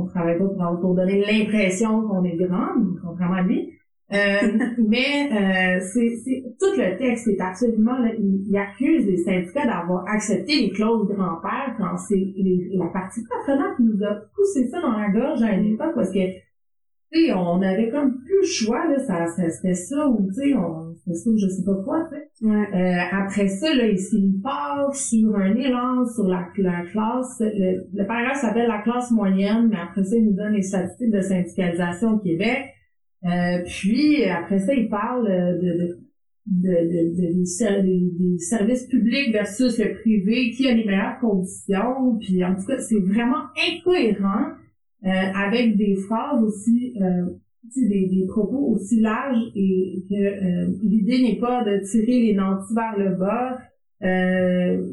[0.00, 2.68] On travaille pas pour, pour donner l'impression qu'on est grand,
[3.04, 3.72] contrairement à lui.
[4.12, 4.16] Euh,
[4.88, 9.66] mais euh, c'est c'est- tout le texte est absolument là, il, il accuse les syndicats
[9.66, 14.66] d'avoir accepté les clauses grand-père quand c'est les- la partie patronale qui nous a poussé
[14.68, 16.20] ça dans la gorge à une époque parce que
[17.12, 20.32] tu sais on avait comme plus le choix là ça, ça- c'était ça ou tu
[20.34, 22.66] sais on je sais pas quoi tu sais Ouais.
[22.74, 27.40] euh, après ça, là, il, il part sur un élan sur la, la classe.
[27.40, 31.10] Le, le paragraphe s'appelle la classe moyenne, mais après ça, il nous donne les statistiques
[31.10, 32.58] de syndicalisation au Québec.
[33.24, 35.98] Euh, puis après ça, il parle euh, de, de,
[36.46, 41.18] de, de- de- des, des- des services publics versus le privé, qui a les meilleures
[41.20, 42.16] conditions.
[42.20, 44.52] Puis en tout cas, c'est vraiment incohérent
[45.04, 47.26] euh, avec des phrases aussi euh,
[47.64, 52.74] des, des propos aussi larges et que euh, l'idée n'est pas de tirer les nantis
[52.74, 53.58] vers le bas.
[54.02, 54.92] Euh,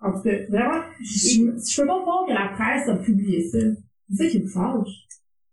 [0.00, 3.58] en tout cas, vraiment, je, je peux pas croire que la presse a publié ça.
[4.10, 5.06] C'est ça qui me fâche.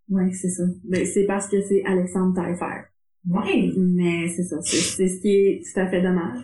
[0.09, 0.63] Ouais, c'est ça.
[0.83, 2.87] Ben, c'est parce que c'est Alexandre Taillefer.
[3.29, 3.71] Ouais.
[3.77, 4.57] Mais c'est ça.
[4.61, 6.43] C'est c'est ce qui est tout à fait dommage.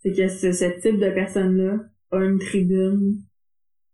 [0.00, 1.80] C'est que ce, ce type de personne-là
[2.12, 3.16] a une tribune.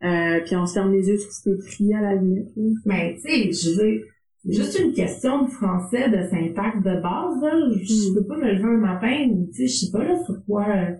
[0.02, 2.48] Euh, puis on se ferme les yeux sur ce qui est écrit à la limite.
[2.85, 4.02] Mais tu sais, je veux dire,
[4.48, 7.53] juste une question de français, de syntaxe de base, là.
[7.83, 8.14] Je, Mm.
[8.14, 9.16] peux pas me lever un matin
[9.53, 10.66] tu sais, je sais pas, là, sur quoi...
[10.68, 10.94] euh,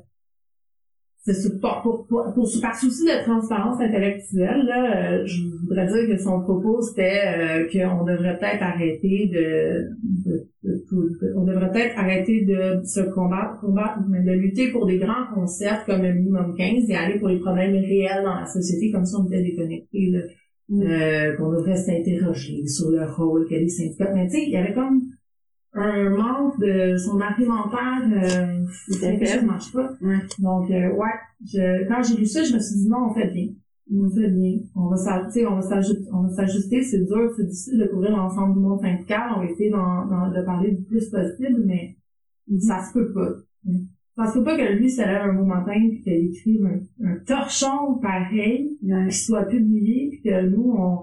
[1.23, 6.09] c'est pour, pour, pour, pour, par souci de transparence intellectuelle, là, euh, je voudrais dire
[6.17, 9.91] que son propos, c'était euh, qu'on devrait peut-être arrêter de,
[10.25, 14.87] de, de- de- on devrait peut-être arrêter de se combattre, combattre, mais de lutter pour
[14.87, 18.47] des grands concepts comme le minimum 15 et aller pour les problèmes réels dans la
[18.47, 20.21] société, comme ça on était déconnectés, là
[20.71, 20.83] Mm.
[20.83, 24.13] euh, qu'on devrait s'interroger sur le rôle que les syndicats.
[24.15, 25.03] Mais tu sais, il y avait comme
[25.73, 28.65] un manque de son argumentaire, euh,
[29.27, 29.93] ça marche pas.
[30.01, 30.19] Ouais.
[30.39, 33.29] Donc euh, ouais, je, quand j'ai lu ça, je me suis dit non, on fait
[33.33, 33.49] bien.
[33.93, 34.59] On fait bien.
[34.77, 37.79] On va s'a- tu sais, on va s'ajuster, on va s'ajuster, c'est dur, c'est difficile
[37.81, 39.33] de couvrir l'ensemble du monde syndical.
[39.37, 41.97] On va essayer de parler du plus possible, mais
[42.61, 43.31] ça se peut pas.
[43.65, 43.71] Se
[44.17, 47.99] peut pas que lui se lève un beau matin et qu'il écrive un, un torchon
[48.01, 49.09] pareil Ouais.
[49.09, 50.99] qui soit publié puis que nous on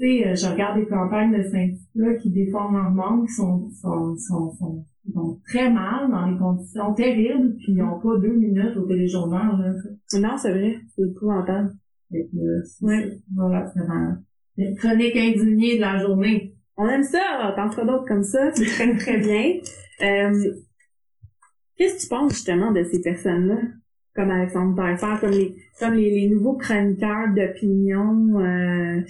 [0.00, 4.84] tu sais, je regarde des campagnes de syndicats qui membres qui sont, sont, sont, sont,
[5.12, 9.58] sont très mal dans des conditions terribles, puis ils n'ont pas deux minutes au téléjournal.
[9.58, 10.20] Là.
[10.20, 11.72] Non, c'est vrai, c'est épouvantable.
[12.12, 14.14] Fait que, euh, c'est- Voilà, c'est vraiment
[14.56, 16.54] une chronique indignée de la journée.
[16.76, 19.54] On aime ça, t'en feras d'autres comme ça, c'est très très bien.
[20.02, 20.32] Euh,
[21.78, 23.56] Qu'est-ce que tu penses justement de ces personnes-là,
[24.14, 29.00] comme Alexandre Taillefer, comme les comme les, les nouveaux chroniqueurs d'opinion euh,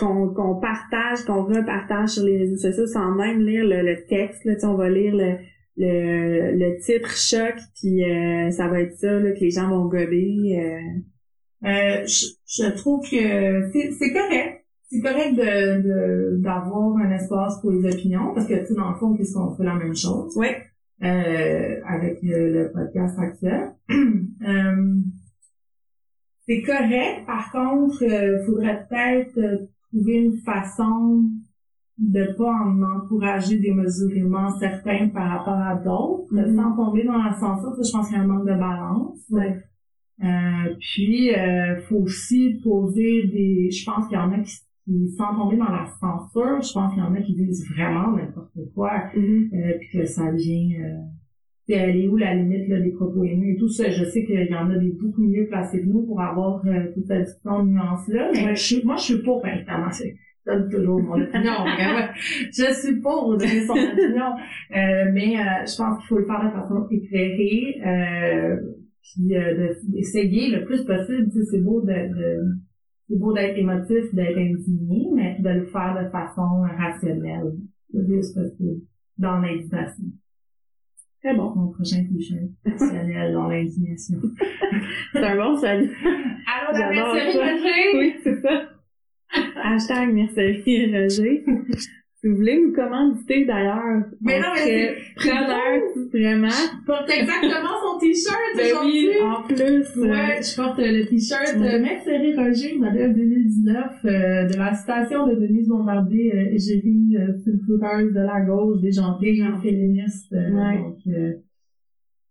[0.00, 4.44] qu'on qu'on partage, qu'on repartage sur les réseaux sociaux sans même lire le, le texte.
[4.44, 5.36] Là, Tu sais, on va lire le,
[5.76, 9.84] le, le titre choc, puis euh, ça va être ça là, que les gens vont
[9.86, 10.58] gober.
[10.58, 11.68] euh.
[11.68, 14.64] Euh, je, je trouve que c'est c'est correct.
[14.90, 18.90] C'est correct de de- d'avoir un espace pour les opinions, parce que, tu sais, dans
[18.90, 20.36] le fond, qu'est-ce qu'on fait la même chose?
[20.36, 20.56] Ouais
[21.02, 23.72] euh, avec le podcast actuel.
[24.44, 24.96] Euh,
[26.48, 31.30] c'est correct, par contre, il faudrait peut-être euh, trouver une façon
[31.96, 36.56] de ne pas en encourager démesurément certains par rapport à d'autres, mm-hmm.
[36.56, 39.32] sans tomber dans la censure, je pense qu'il y a un manque de balance.
[39.32, 43.70] Euh, puis, euh, faut aussi poser des...
[43.70, 46.92] Je pense qu'il y en a qui qui, sans tomber dans la censure, je pense
[46.94, 49.50] qu'il y en a qui disent vraiment n'importe quoi Mhm.
[49.54, 50.96] euh, puis que ça vient euh,
[51.66, 53.88] c'est elle est où la limite là, des propos haineux et tout ça.
[53.88, 56.92] Je sais qu'il y en a des beaucoup mieux placés que nous pour avoir euh,
[56.92, 58.56] toute cette nuances-là, mais Ouais.
[58.56, 60.02] je suis, moi je suis pour, ben, évidemment, je
[60.44, 62.08] donne toujours mon opinion, mais ouais,
[62.50, 64.32] je suis pour donner son opinion,
[64.74, 68.56] euh, mais euh, je pense qu'il faut le faire de façon éclairée, euh,
[69.00, 72.42] puis euh, de- d'essayer le plus possible, tu sais, c'est beau de, de-
[73.08, 77.52] c'est beau d'être émotif, d'être indigné, mais de le faire de façon rationnelle,
[77.92, 78.80] le plus possible,
[79.18, 80.04] dans l'indignation.
[81.22, 81.54] Très bon.
[81.54, 84.18] Mon prochain t-shirt, rationnel dans l'indignation.
[85.12, 85.90] C'est un bon salut.
[86.46, 87.38] Allô, la mercerie.
[87.38, 87.98] Roger!
[87.98, 88.68] Oui, c'est ça.
[89.62, 91.44] Hashtag Mercerie Roger.
[92.22, 95.82] Si vous voulez nous commanditer d'ailleurs, Mais on non, mais preneur,
[96.12, 96.48] vraiment.
[96.86, 99.22] porte exactement son t-shirt Ben oui, aujourd'hui.
[99.22, 99.98] en plus.
[99.98, 101.80] euh, Ouais, je porte le t-shirt Ouais.
[101.80, 108.12] Mercerie Roger, modèle 2019, euh, de la citation de Denise Bombardier, euh, égérie euh, sulfureuse
[108.12, 110.32] de la gauche, déjantée, féministe.
[110.32, 110.78] euh, Ouais.
[110.78, 111.32] Donc, euh,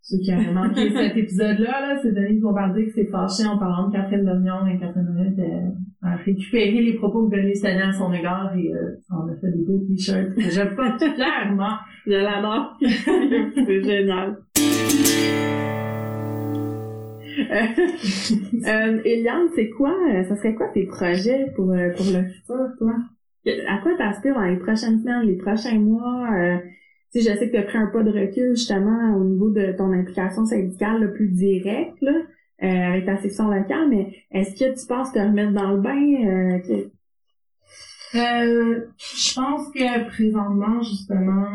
[0.04, 3.90] ceux qui avaient manqué cet épisode-là, là, c'est Denise Bombardier qui s'est fâchée en parlant
[3.90, 5.68] de Catherine Dorion et Catherine Dorion était-
[6.04, 9.52] a récupéré les propos que Denise tenait à son égard et euh, on a fait
[9.52, 10.32] des beaux t-shirts.
[10.38, 11.78] Je porte clairement.
[12.06, 12.78] Je l'adore.
[12.82, 14.38] c'est génial.
[17.52, 22.24] Euh, euh, Eliane, c'est quoi, euh, ça serait quoi tes projets pour, euh, pour le
[22.30, 22.94] futur, toi?
[23.68, 26.28] À quoi t'aspires dans les prochaines semaines, les prochains mois?
[26.34, 26.58] Euh,
[27.12, 29.50] tu sais, je sais que tu as pris un pas de recul, justement, au niveau
[29.50, 32.14] de ton implication syndicale le plus directe, là,
[32.64, 36.02] euh, avec ta section locale, mais est-ce que tu penses te remettre dans le bain?
[36.26, 36.92] Euh, que-
[38.14, 41.48] Euh, je pense que présentement, justement,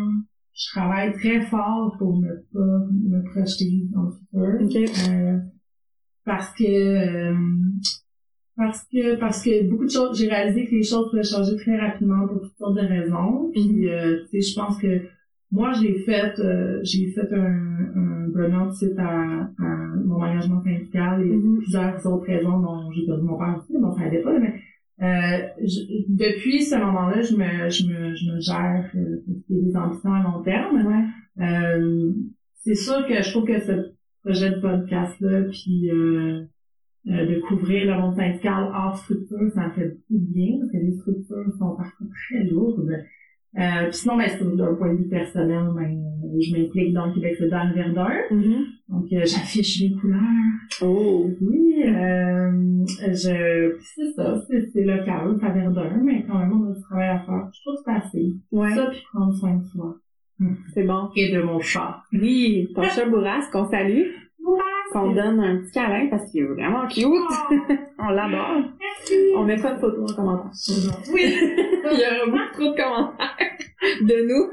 [0.55, 4.83] je travaille très fort pour ne pas me projeter dans le futur.
[4.83, 5.11] Ok.
[5.11, 5.38] Euh,
[6.25, 7.37] parce que euh,
[8.57, 11.79] parce que parce que beaucoup de choses, j'ai réalisé que les choses pouvaient changer très
[11.79, 13.51] rapidement pour toutes sortes de raisons.
[13.53, 15.03] Puis euh, tu sais, je pense que
[15.53, 21.23] moi j'ai fait euh, j'ai fait un, un burn-out suite à, à mon engagement syndical
[21.23, 21.59] et Mhm.
[21.59, 24.55] plusieurs autres raisons dont j'ai perdu mon père aussi, bon ça n'allait pas, mais
[25.03, 30.13] euh, je- depuis ce moment-là, je me, je me, je me gère euh, des ambitions
[30.13, 30.87] à long terme.
[30.87, 31.05] Ouais.
[31.45, 32.13] Euh,
[32.55, 33.93] c'est sûr que je trouve que ce
[34.25, 36.43] projet de podcast-là, puis euh,
[37.09, 40.73] euh, de couvrir le monde syndical hors structure, ça me fait beaucoup de bien, parce
[40.73, 42.91] que les structures sont parfois très lourdes.
[43.59, 45.99] Euh, puis sinon, ben, c'est d'un point de vue personnel, ben,
[46.38, 48.11] je m'implique dans le Québec solidaire Verdun.
[48.31, 48.64] Mhm.
[48.88, 50.21] Donc, euh, j'affiche les couleurs.
[50.83, 51.31] Oh.
[51.40, 56.75] Oui, euh, je, c'est ça, c'est, local, c'est à Verdun, mais quand même, on a
[56.75, 57.49] du travail à faire.
[57.53, 58.33] Je trouve que c'est assez.
[58.53, 59.97] Ouais, Ça, puis prendre soin de soi.
[60.75, 61.09] c'est bon.
[61.16, 62.03] Et de mon chat.
[62.12, 64.03] Oui, ton chat Bourrasque, qu'on salue,
[64.92, 67.05] qu'on donne un petit câlin parce qu'il est vraiment cute.
[67.99, 68.62] On l'adore.
[69.37, 70.51] On mettra une photo en commentaire.
[71.12, 71.35] Oui.
[71.92, 73.37] Il y aura beaucoup trop de commentaires
[74.03, 74.51] de nous.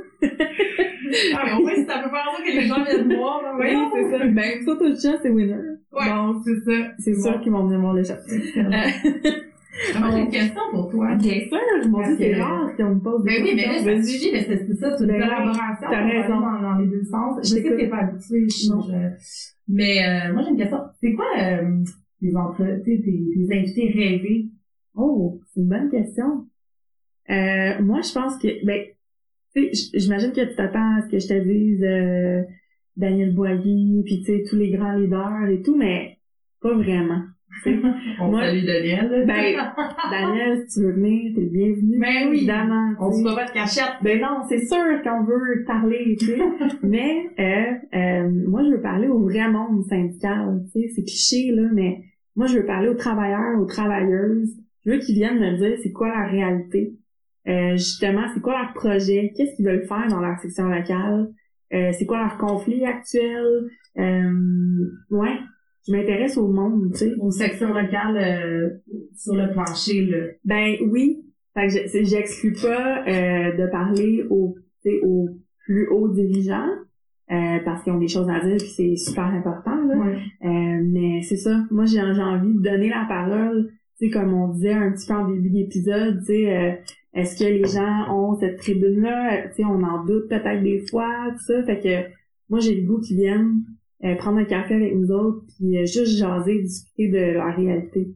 [1.36, 3.68] Ah, mais au moins, si ça peut faire ça que les gens viennent voir, Oui,
[3.94, 4.26] c'est ça.
[4.26, 5.56] Ben, une photo de chat, c'est winner.
[5.92, 6.88] Ouais, Donc, c'est ça.
[7.00, 8.18] c'est sûr qu'ils vont venir voir le chat.
[9.96, 11.16] Ah, moi, j'ai une question pour toi.
[11.16, 12.42] Bien sûr, moi aussi, c'est Ok.
[12.42, 13.86] rare qu'on me pose des Ben oui, mais là, questions.
[13.86, 15.88] ça mais c'est c'est ça, c'est une Ben collaboration.
[15.90, 16.40] t'as raison.
[16.40, 17.40] Dans, dans les deux sens.
[17.44, 18.48] Je sais que t'es pas habitué.
[18.48, 18.82] je- Non.
[18.82, 19.16] je-
[19.68, 20.78] Mais, euh, moi, j'ai une question.
[21.02, 21.84] C'est quoi, euh,
[22.86, 24.46] tes, tes, tes invités rêvés?
[24.96, 26.46] Oh, c'est une bonne question.
[27.30, 28.82] Euh, moi, je pense que, ben,
[29.56, 32.42] tu sais, j- j'imagine que tu t'attends à ce que je te dise euh,
[32.98, 36.18] Daniel Boyer, puis tu sais, tous les grands leaders et tout, mais
[36.62, 37.22] pas vraiment.
[38.20, 39.26] On Moi- salue Daniel.
[39.28, 39.56] Ben,
[40.12, 42.00] Daniel, si tu veux venir, t'es le bienvenu.
[42.00, 42.38] Ben oui.
[42.38, 42.94] Évidemment.
[43.00, 43.94] on se pas de cachette.
[44.02, 46.40] Ben non, c'est sûr qu'on veut parler, tu sais.
[46.84, 50.88] mais euh, euh, moi, je veux parler au vrai monde syndical, tu sais.
[50.96, 52.02] C'est cliché, là, mais
[52.36, 54.58] moi, je veux parler aux travailleurs, aux travailleuses.
[54.86, 56.96] Je veux qu'ils viennent me dire c'est quoi la réalité.
[57.48, 61.30] Euh, justement, c'est quoi leur projet, qu'est-ce qu'ils veulent faire dans leur section locale,
[61.74, 63.70] euh, c'est quoi leur conflit actuel?
[63.98, 65.38] Euh, ouais,
[65.88, 67.14] je m'intéresse au monde, tu sais.
[67.20, 68.70] Aux sections locales euh,
[69.16, 70.28] sur le plancher, là.
[70.46, 71.26] Ben oui.
[71.54, 75.30] Fait que j'exclus pas euh, de parler aux, tu sais, aux
[75.66, 76.68] plus hauts dirigeants
[77.32, 79.76] euh, parce qu'ils ont des choses à dire puis c'est super important.
[79.86, 79.96] Là.
[79.96, 80.18] Ouais.
[80.44, 81.64] Euh, mais c'est ça.
[81.70, 83.70] Moi j'ai j'ai envie de donner la parole.
[84.00, 86.72] Tu sais, comme on disait un petit peu en début d'épisode, tu sais, euh,
[87.14, 89.48] est-ce que les gens ont cette tribune-là?
[89.50, 91.64] Tu sais, on en doute peut-être des fois, tout ça.
[91.64, 92.14] Fait que
[92.50, 93.64] moi j'ai le goût qu'ils viennent
[94.04, 98.14] euh, prendre un café avec nous autres puis euh, juste jaser, discuter de leur réalité.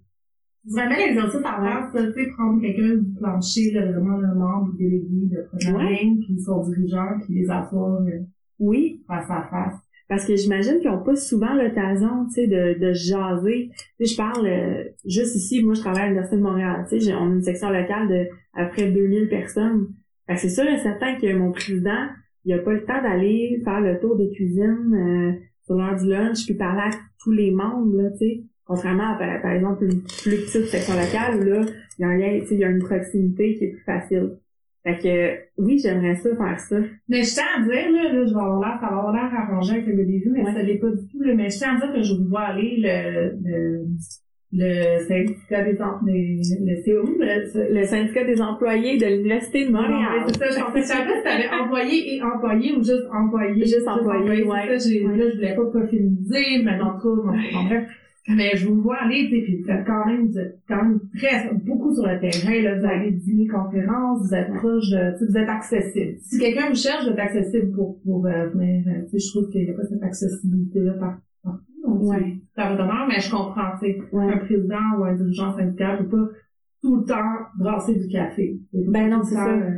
[0.65, 4.35] C'est vraiment l'exercice à faire, ça, tu sais, prendre quelqu'un du plancher, là, vraiment le
[4.35, 8.19] membre délégué de première ligne, puis son dirigeant, puis les asseoir euh,
[8.59, 9.79] Oui, face à face.
[10.09, 13.69] Parce que j'imagine qu'ils n'ont pas souvent l'occasion, tu sais, de, de jaser.
[13.99, 16.99] Tu sais, je parle euh, juste ici, moi je travaille à l'Université de Montréal, tu
[17.01, 19.87] sais, on a une section locale de à près 2000 personnes.
[20.35, 22.07] C'est sûr et certain que mon président,
[22.45, 25.31] il a pas le temps d'aller faire le tour des cuisines euh,
[25.65, 28.43] sur l'heure du lunch, puis parler à tous les membres, là, tu sais.
[28.65, 31.61] Contrairement à, par, exemple, une plus petite section locale où là,
[31.97, 34.37] il y a un tu sais, il y a une proximité qui est plus facile.
[34.87, 36.77] Fait que oui, j'aimerais ça faire ça.
[37.09, 39.29] Mais je tiens à dire, là, là je vais avoir l'air, ça va avoir l'air
[39.33, 40.53] arrangé avec le début, mais Ouais.
[40.53, 42.43] ça l'est pas du tout, là, mais je tiens à dire que je vous vois
[42.43, 43.85] aller le, le,
[44.53, 50.23] le syndicat des, le le, Le syndicat des employés de l'Université de Montréal.
[50.25, 53.07] mais c'est ça, je pensais, je savais pas si t'avais employé et employé ou juste
[53.11, 53.65] employé.
[53.65, 54.77] Juste employé, ouais.
[54.77, 55.17] C'est ça, Ouais.
[55.17, 57.87] là, je voulais pas pas féminiser, mais en tout cas, en bref.
[58.29, 60.83] Mais je vous vois aller, tu sais, puis vous êtes quand même, vous êtes quand
[60.83, 65.25] même très, beaucoup sur le terrain, là, vous allez dîner, conférences, vous êtes proche de,
[65.25, 66.17] vous êtes accessible.
[66.19, 69.31] Si quelqu'un vous cherche, vous êtes accessible pour, pour, euh, venir, euh, tu sais, je
[69.31, 71.63] trouve qu'il n'y a pas cette accessibilité-là par, partout.
[72.09, 72.37] Ouais.
[72.57, 74.33] votre honneur, mais je comprends, tu sais, Ouais.
[74.33, 76.31] un président ou un dirigeant syndical peut pas
[76.81, 78.59] tout le temps brasser du café.
[78.73, 79.53] Ben non, c'est ça.
[79.55, 79.71] euh,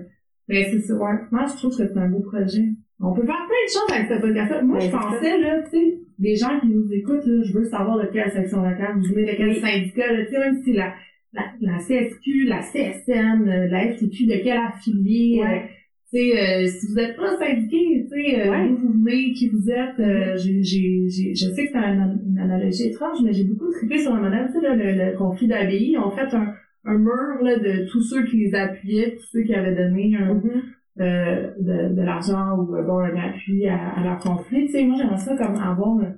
[0.48, 1.20] Mais c'est ça, ouais.
[1.32, 2.66] Moi, je trouve que c'est un beau projet.
[3.02, 5.62] On peut faire plein de choses avec ce podcast Moi, Ben, je c'est pensais, là,
[5.64, 8.98] tu sais, des gens qui nous écoutent, là, je veux savoir de quelle section locale
[8.98, 9.60] vous venez, de quel Oui.
[9.62, 10.94] syndicat, là, tu sais, même si la,
[11.34, 15.48] la, la CSQ, la CSN, euh, la FTQ, de quel affilié, Ouais.
[15.48, 15.68] euh,
[16.12, 18.68] tu sais, euh, si vous êtes pas syndiqué, tu sais, euh, Ouais.
[18.68, 22.18] d'où vous venez, qui vous êtes, euh, j'ai, j'ai, j'ai, je sais que c'est un-
[22.28, 25.18] une analogie étrange, mais j'ai beaucoup trippé sur le modèle, tu sais, là, le, le
[25.18, 25.98] conflit d'abbaye.
[25.98, 29.54] Ont fait un, un mur, là, de tous ceux qui les appuyaient, tous ceux qui
[29.54, 30.42] avaient donné un, Mhm.
[30.54, 30.62] euh,
[31.00, 34.66] de, de l'argent ou euh, bon un appui à, à leur conflit.
[34.68, 36.10] Tu sais, moi j'aimerais ça comme avoir euh,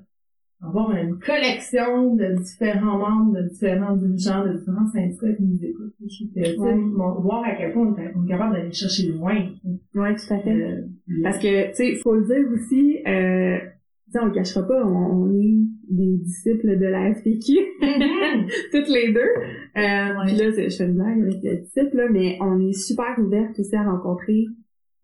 [0.63, 5.94] avoir une collection de différents membres, de différents dirigeants, de différents syndicats qui nous écoutent.
[6.36, 6.76] Je Ouais.
[7.22, 9.34] voir à quel point on est, on est capable d'aller chercher loin.
[9.96, 10.52] Ouais, tout à fait.
[10.54, 10.82] Euh,
[11.24, 13.58] Parce que, tu sais, faut le dire aussi, euh,
[14.06, 15.58] tu sais, on le cachera pas, on, on est
[15.89, 18.48] des disciples de la FTQ, Mhm.
[18.72, 19.20] toutes les deux.
[19.20, 23.17] Euh, puis là, je fais une blague avec le disciple, là, mais on est super
[23.17, 24.46] ouvertes aussi à rencontrer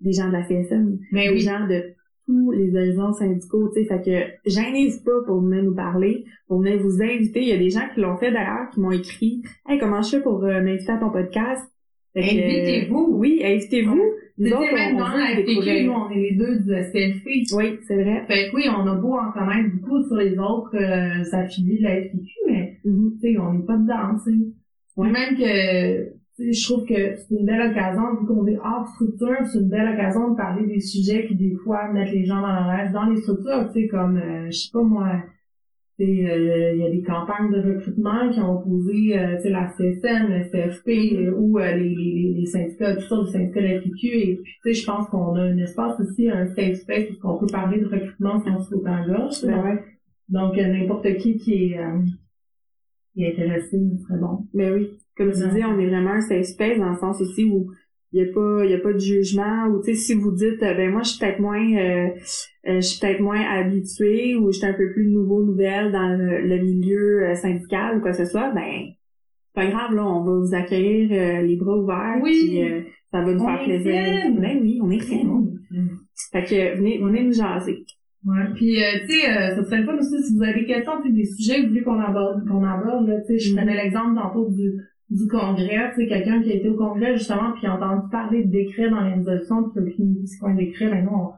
[0.01, 1.39] des gens de la CSM, Mais des oui.
[1.39, 1.83] gens de
[2.25, 6.59] tous les horizons syndicaux, tu sais, fait que gênez-vous pas pour venir nous parler, pour
[6.61, 7.41] venir vous inviter.
[7.41, 10.09] Il y a des gens qui l'ont fait d'ailleurs, qui m'ont écrit «Hey, comment je
[10.17, 11.63] fais pour euh, m'inviter à ton podcast?»
[12.17, 13.07] Invitez-vous.
[13.11, 13.93] Oui, invitez-vous.
[13.95, 14.11] Ouais.
[14.39, 15.91] Nous autres, même on, dans on la veut FTQ, nous découvrir.
[15.93, 17.25] on est les deux du STLP.
[17.55, 18.23] Oui, c'est vrai.
[18.27, 21.83] Fait que oui, on a beau en connaître beaucoup sur les autres euh, affiliés de
[21.83, 23.13] la FTQ, mais Mhm.
[23.21, 24.37] tu sais, on n'est pas dedans, tu sais.
[24.95, 25.09] Ouais.
[25.11, 29.59] Même que, je trouve que c'est une belle occasion, vu qu'on est hors structure, c'est
[29.59, 32.83] une belle occasion de parler des sujets qui, des fois, mettent les gens dans la
[32.83, 35.23] l'aise dans les structures, tu sais, comme, euh, je sais pas moi,
[35.99, 39.43] tu sais, euh, il y a des campagnes de recrutement qui ont opposé, euh, tu
[39.43, 43.65] sais, la CSN, le CFP, ou les, les, les syndicats, toutes sortes de syndicats de
[43.65, 46.75] la FTQ, et puis, tu sais, je pense qu'on a un espace aussi, un safe
[46.75, 49.43] space, où on peut parler de recrutement sans se sauter en gorge.
[49.43, 49.83] Ben donc, ouais.
[50.29, 51.79] donc, n'importe qui qui est,
[53.15, 54.45] qui est intéressé, ce serait bon.
[54.53, 54.91] Ben oui.
[55.17, 55.53] Comme tu Non.
[55.53, 57.71] dis, on est vraiment un safe space dans le sens aussi où
[58.13, 60.31] il y a pas il y a pas de jugement ou tu sais si vous
[60.31, 62.07] dites euh, ben moi je suis peut-être moins euh,
[62.67, 66.07] euh, je suis peut-être moins habituée ou je suis un peu plus nouveau nouvelle dans
[66.15, 70.23] le, le milieu syndical ou quoi que ce soit ben c'est pas grave là on
[70.23, 72.47] va vous accueillir les bras ouverts Oui.
[72.47, 73.93] puis ça va nous On faire plaisir
[74.39, 75.59] ben oui on est fine
[76.31, 77.83] fait que venez venez nous jaser
[78.25, 78.43] Ouais.
[78.55, 80.93] Puis, euh, tu sais, euh, ça serait le fun aussi si vous avez des questions,
[81.01, 83.57] puis des sujets que vous voulez qu'on aborde, qu'on aborde, là, tu sais, je Mhm.
[83.57, 84.73] prenais l'exemple tantôt du,
[85.09, 88.43] du congrès, tu sais, quelqu'un qui a été au congrès, justement, puis a entendu parler
[88.43, 91.31] de décrets dans l'organisation, puis qui a aucune idée c'est quoi un décret, ben non,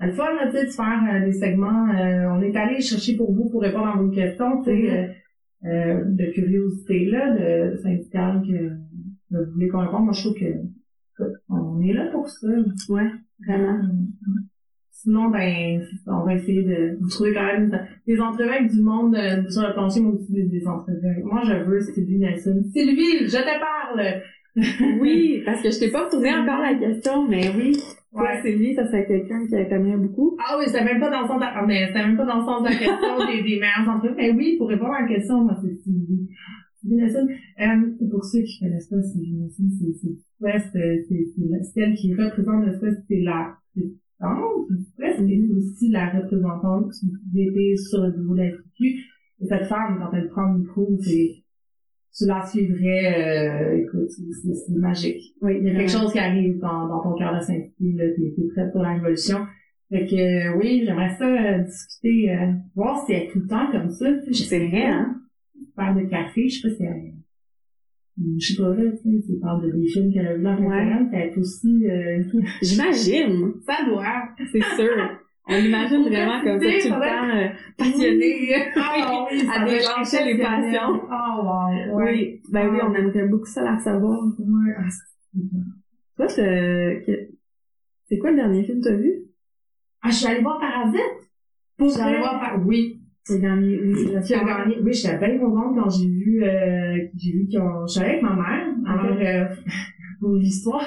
[0.00, 2.56] on a le fun, là, tu sais, de faire euh, des segments, euh, on est
[2.56, 4.88] allé chercher pour vous pour répondre à vos questions, tu sais, Mhm.
[4.90, 5.08] euh,
[5.66, 8.68] euh, de curiosité là, de syndicale que
[9.30, 10.04] vous voulez qu'on réponde.
[10.04, 12.48] Moi, je trouve que on est là pour ça.
[12.90, 13.10] Ouais,
[13.46, 13.80] vraiment.
[15.04, 19.14] Sinon, ben, on va essayer de vous trouver quand même des entrevues avec du monde
[19.14, 21.22] euh, sur le plancher, mais aussi des, des entrevues.
[21.22, 22.62] Moi, je veux Sylvie Nelson.
[22.72, 24.22] Sylvie, je te parle!
[25.00, 27.76] oui, parce que je t'ai pas posé encore la question, mais oui.
[28.14, 28.40] Ouais.
[28.40, 30.38] Sylvie, ça serait quelqu'un qui t'aimerait beaucoup.
[30.38, 32.38] Ah oui, c'était même pas dans le sens de, ah, mais c'était même pas dans
[32.38, 34.14] le sens de la question des, des meilleures entrevues.
[34.16, 36.30] Mais oui, pour répondre à la question, moi, c'est Sylvie.
[36.80, 37.28] Sylvie Nelson.
[37.60, 40.16] Euh, pour ceux qui connaissent pas Sylvie Nelson, c'est, c'est,
[40.72, 43.58] c'est, c'est, c'est elle qui représente le Souest, c'est la,
[44.20, 49.98] du c'est aussi la représentante du DP sur le niveau de la Et cette femme,
[49.98, 51.42] quand elle prend le micro, c'est,
[52.16, 55.34] tu la suivrais, euh, écoute, c'est magique.
[55.42, 58.04] Oui, il y a quelque chose qui arrive dans, dans ton cœur de Saint-Denis, là,
[58.16, 59.38] t'es, t'es prête pour la révolution.
[59.90, 63.46] Fait que, euh, oui, j'aimerais ça euh, discuter, euh, voir si elle est tout le
[63.46, 64.06] temps comme ça.
[64.26, 65.20] Je sais rien, hein?
[65.76, 67.12] Faire de café, je sais pas si elle,
[68.16, 70.66] je sais pas là, tu sais, tu parles de des films qu'elle a vus en
[70.66, 71.08] ouais.
[71.12, 72.22] elle est aussi, euh,
[72.62, 73.54] J'imagine.
[73.66, 74.28] Ça doit.
[74.52, 75.20] C'est sûr.
[75.46, 80.38] On l'imagine vraiment comme ça, tout le temps euh, passionnée, ah, oui, à déclencher les
[80.38, 81.02] passions.
[81.04, 81.96] Oh, wow.
[81.96, 82.12] Ouais.
[82.12, 84.24] Oui, ben oui, on aimerait beaucoup ça la savoir.
[84.24, 84.74] Ouais.
[84.78, 84.88] Ah,
[86.16, 89.24] Toi, c'est quoi le dernier film que t'as vu?
[90.00, 91.00] Ah, je suis allée voir Parasite.
[91.76, 92.66] Pour je suis allée voir Parasite.
[92.66, 93.03] Oui.
[93.26, 93.94] C'est le dernier, oui.
[94.22, 94.78] J'ai gagné.
[94.82, 98.10] Oui, j'étais bien contente quand j'ai vu, euh, j'ai vu qu'ils ont, je suis allée
[98.10, 98.66] avec ma mère.
[98.86, 99.54] Alors, euh,
[100.20, 100.84] pour l'histoire.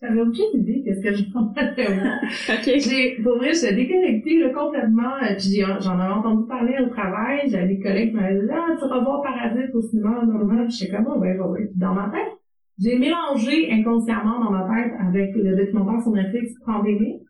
[0.00, 2.18] J'avais aucune idée qu'est-ce que je pensais moi.
[2.50, 2.64] ok.
[2.64, 5.14] J'ai, pour vrai, j'étais déconnectée, là, complètement.
[5.22, 7.48] Euh, puis j'en avais entendu parler au travail.
[7.48, 10.66] J'avais des collègues qui m'avaient dit, ah, tu vas voir Parasite au cinéma, normal.
[10.66, 11.66] Puis j'étais comme, oh, ouais, ouais, ouais.
[11.66, 12.38] Puis dans ma tête,
[12.80, 17.20] j'ai mélangé inconsciemment dans ma tête avec le documentaire sur Netflix, Pandémie.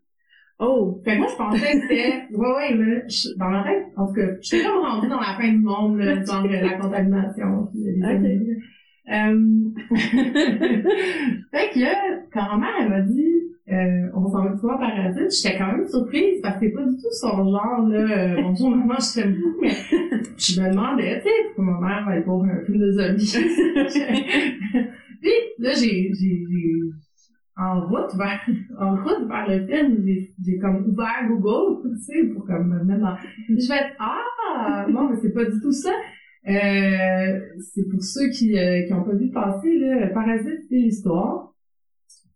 [0.60, 1.00] Oh!
[1.04, 3.00] Fait que moi, je pensais que c'était, ouais, ouais, là,
[3.36, 6.24] dans ma tête, en tout cas, j'étais comme rentrée dans la fin du monde, là,
[6.24, 8.40] genre la contamination, les okay.
[9.10, 9.70] Euh...
[11.50, 11.94] fait que là,
[12.32, 13.34] quand ma mère, elle m'a dit,
[13.70, 16.84] euh, on s'en va de voir Parasite, j'étais quand même surprise parce que c'est pas
[16.84, 17.98] du tout son genre, là.
[17.98, 19.70] Euh, bonjour, maman, je t'aime beaucoup, mais
[20.36, 23.36] je me demandais, tu sais, pourquoi ma mère va être pour un film de zombies.
[25.20, 26.80] Puis, là, j'ai, j'ai, j'ai,
[27.58, 28.40] en route vers,
[28.78, 30.06] en route vers le film,
[30.44, 32.94] j'ai, comme ouvert Google, tu sais, pour comme me
[33.48, 35.90] je vais ah, non, mais c'est pas du tout ça.
[36.48, 41.52] Euh, c'est pour ceux qui euh, qui pas vu passer là, Parasite, c'est l'histoire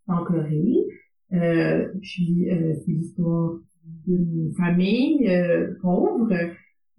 [0.07, 0.85] en Corée.
[1.33, 3.53] Euh, puis euh, c'est l'histoire
[4.05, 6.29] d'une famille euh, pauvre.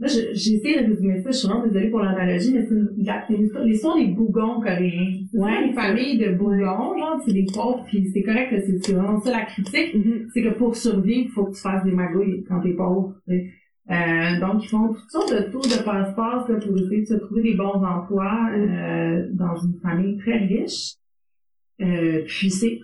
[0.01, 1.31] Là, j'ai essayé de résumer ça.
[1.31, 5.13] Je suis vraiment désolée pour l'analogie, mais c'est l'histoire des bougons coréens.
[5.35, 9.31] Ouais, une famille de bougons, genre, c'est des pauvres, puis c'est correct, c'est vraiment ça
[9.31, 9.95] la critique.
[9.95, 10.27] Mm-hmm.
[10.33, 13.15] C'est que pour survivre, il faut que tu fasses des magouilles quand t'es pauvre.
[13.29, 17.43] Euh, donc, ils font toutes sortes de tours de passe-passe pour essayer de se trouver
[17.43, 20.95] des bons emplois euh, dans une famille très riche.
[21.81, 22.81] Euh, puis c'est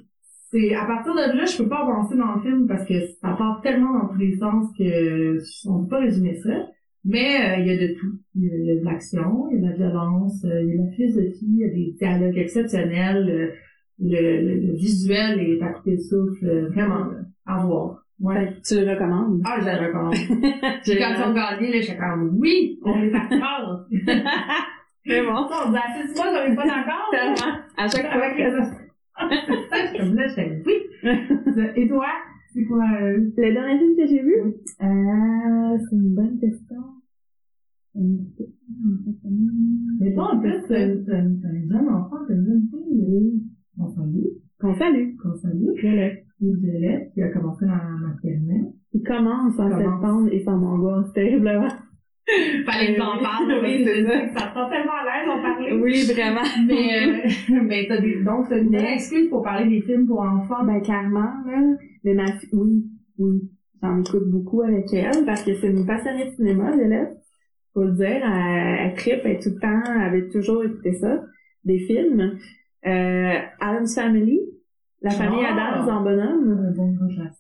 [0.51, 3.35] c'est à partir de là, je peux pas avancer dans le film parce que ça
[3.35, 5.39] part tellement dans tous les sens que
[5.69, 6.67] on peut pas résumer ça.
[7.05, 8.19] Mais il y a de tout.
[8.35, 10.87] Il y a, de l'action, il y a de la violence, il y a de
[10.87, 13.57] la philosophie, il y a des dialogues exceptionnels.
[13.99, 17.07] Le, le, visuel est à couper de souffle, vraiment
[17.47, 18.05] à voir.
[18.21, 18.55] Ouais.
[18.67, 19.41] Tu le recommandes?
[19.45, 20.15] Ah, je le recommande.
[20.53, 23.87] quand ils ont gagné, là, j'étais comme, oui, on est d'accord.
[25.07, 25.33] C'est bon.
[25.33, 27.09] On dit assez souvent qu'on n'est pas d'accord.
[27.11, 27.57] Tellement.
[27.79, 28.23] À chaque fois.
[28.23, 28.51] Avec les
[29.99, 30.75] Comme là, j'étais oui.
[31.77, 32.07] Et toi,
[32.53, 33.31] c'est quoi, euh...
[33.37, 34.35] Le dernier film que j'ai vu?
[34.35, 36.77] Euh, c'est une bonne question.
[40.01, 40.89] Mais toi, en plus, t'as un
[41.69, 43.43] jeune enfant, t'as une jeune fille,
[43.79, 44.27] on salue.
[44.61, 45.17] Qu'on salue.
[45.17, 45.75] Qu'on salue
[46.41, 48.73] de qui a commencé en maternelle.
[48.93, 51.69] Il commence en septembre et ça m'angoisse terriblement.
[52.67, 54.29] Fallait que j'en parle, oui, c'est ça.
[54.29, 55.73] Ça sent tellement à l'aise d'en parler.
[55.73, 56.43] Oui, vraiment.
[56.67, 60.65] Mais, euh, mais t'as des, donc, t'as une excuse pour parler des films pour enfants.
[60.65, 61.77] Ben, clairement, là.
[62.05, 62.85] Mais ma oui,
[63.19, 63.51] oui.
[63.83, 67.17] J'en écoute beaucoup avec elle parce que c'est une passionnée de cinéma, Violette.
[67.73, 68.07] Faut le dire.
[68.07, 71.23] Elle, elle tripe, elle tout le temps, elle avait toujours écouté ça.
[71.65, 72.39] Des films.
[72.87, 74.41] Euh, Adam's Family,
[75.03, 75.55] la famille ah!
[75.55, 76.67] Adams en bonhomme.
[76.69, 76.97] Un bon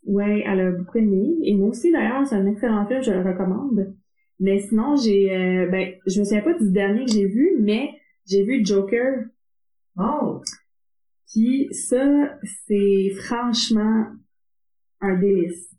[0.07, 1.37] Ouais, elle a beaucoup aimé.
[1.43, 3.95] Et moi aussi, d'ailleurs, c'est un excellent film, je le recommande.
[4.41, 7.91] Mais sinon, j'ai, euh, ben, je me souviens pas du dernier que j'ai vu, mais
[8.26, 9.24] j'ai vu Joker.
[9.99, 10.41] Oh!
[11.32, 14.07] Puis ça, c'est franchement
[15.01, 15.70] un délice.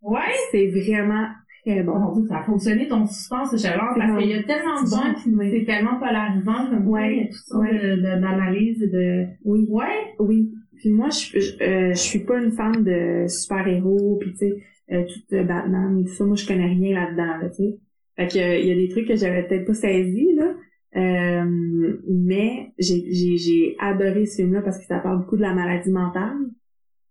[0.00, 0.32] Ouais?
[0.50, 1.28] C'est vraiment
[1.64, 2.14] très bon.
[2.14, 5.14] Oh, ça a fonctionné ton suspense, c'est chaleur, parce qu'il y a tellement de gens
[5.22, 9.66] qui, c'est tellement polarisant comme ouais, il y a toutes sortes d'analyses de, Oui.
[9.68, 10.14] Ouais?
[10.18, 10.52] Oui.
[10.76, 14.52] Puis moi, je, je, euh, je suis pas une fan de super-héros, puis tu sais,
[14.92, 16.24] euh, tout euh, Batman et tout ça.
[16.24, 17.78] Moi, je connais rien là-dedans, là, tu sais.
[18.16, 20.54] Fait que il y a des trucs que j'avais peut-être pas saisis, là.
[20.96, 25.52] Euh, mais j'ai, j'ai, j'ai adoré ce film-là parce que ça parle beaucoup de la
[25.52, 26.38] maladie mentale,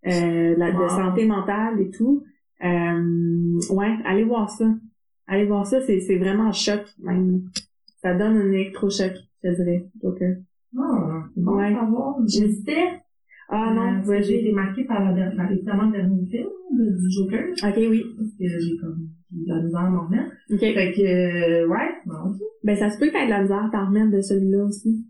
[0.08, 2.24] euh, la, de santé mentale et tout.
[2.64, 4.74] Euh, ouais, allez voir ça.
[5.28, 7.44] Allez voir ça, c'est, c'est vraiment un choc même.
[8.02, 9.88] Ça donne un électrochoc, je dirais.
[10.02, 10.36] Donc, euh,
[10.78, 11.76] Ah, c'est bon Ouais.
[12.28, 13.02] J'hésitais.
[13.50, 17.12] ah euh, non, parce que j'ai été marquée par la évidemment le dernier film du
[17.12, 17.46] Joker.
[17.64, 18.04] Ok, oui.
[18.18, 20.32] Parce que j'ai comme j'ai de la misère à m'en remettre.
[20.52, 20.60] Ok.
[20.60, 22.34] Fait que, euh, ouais, bon.
[22.64, 25.06] Ben, ça se peut que t'aies de la misère à t'en remettre de celui-là aussi.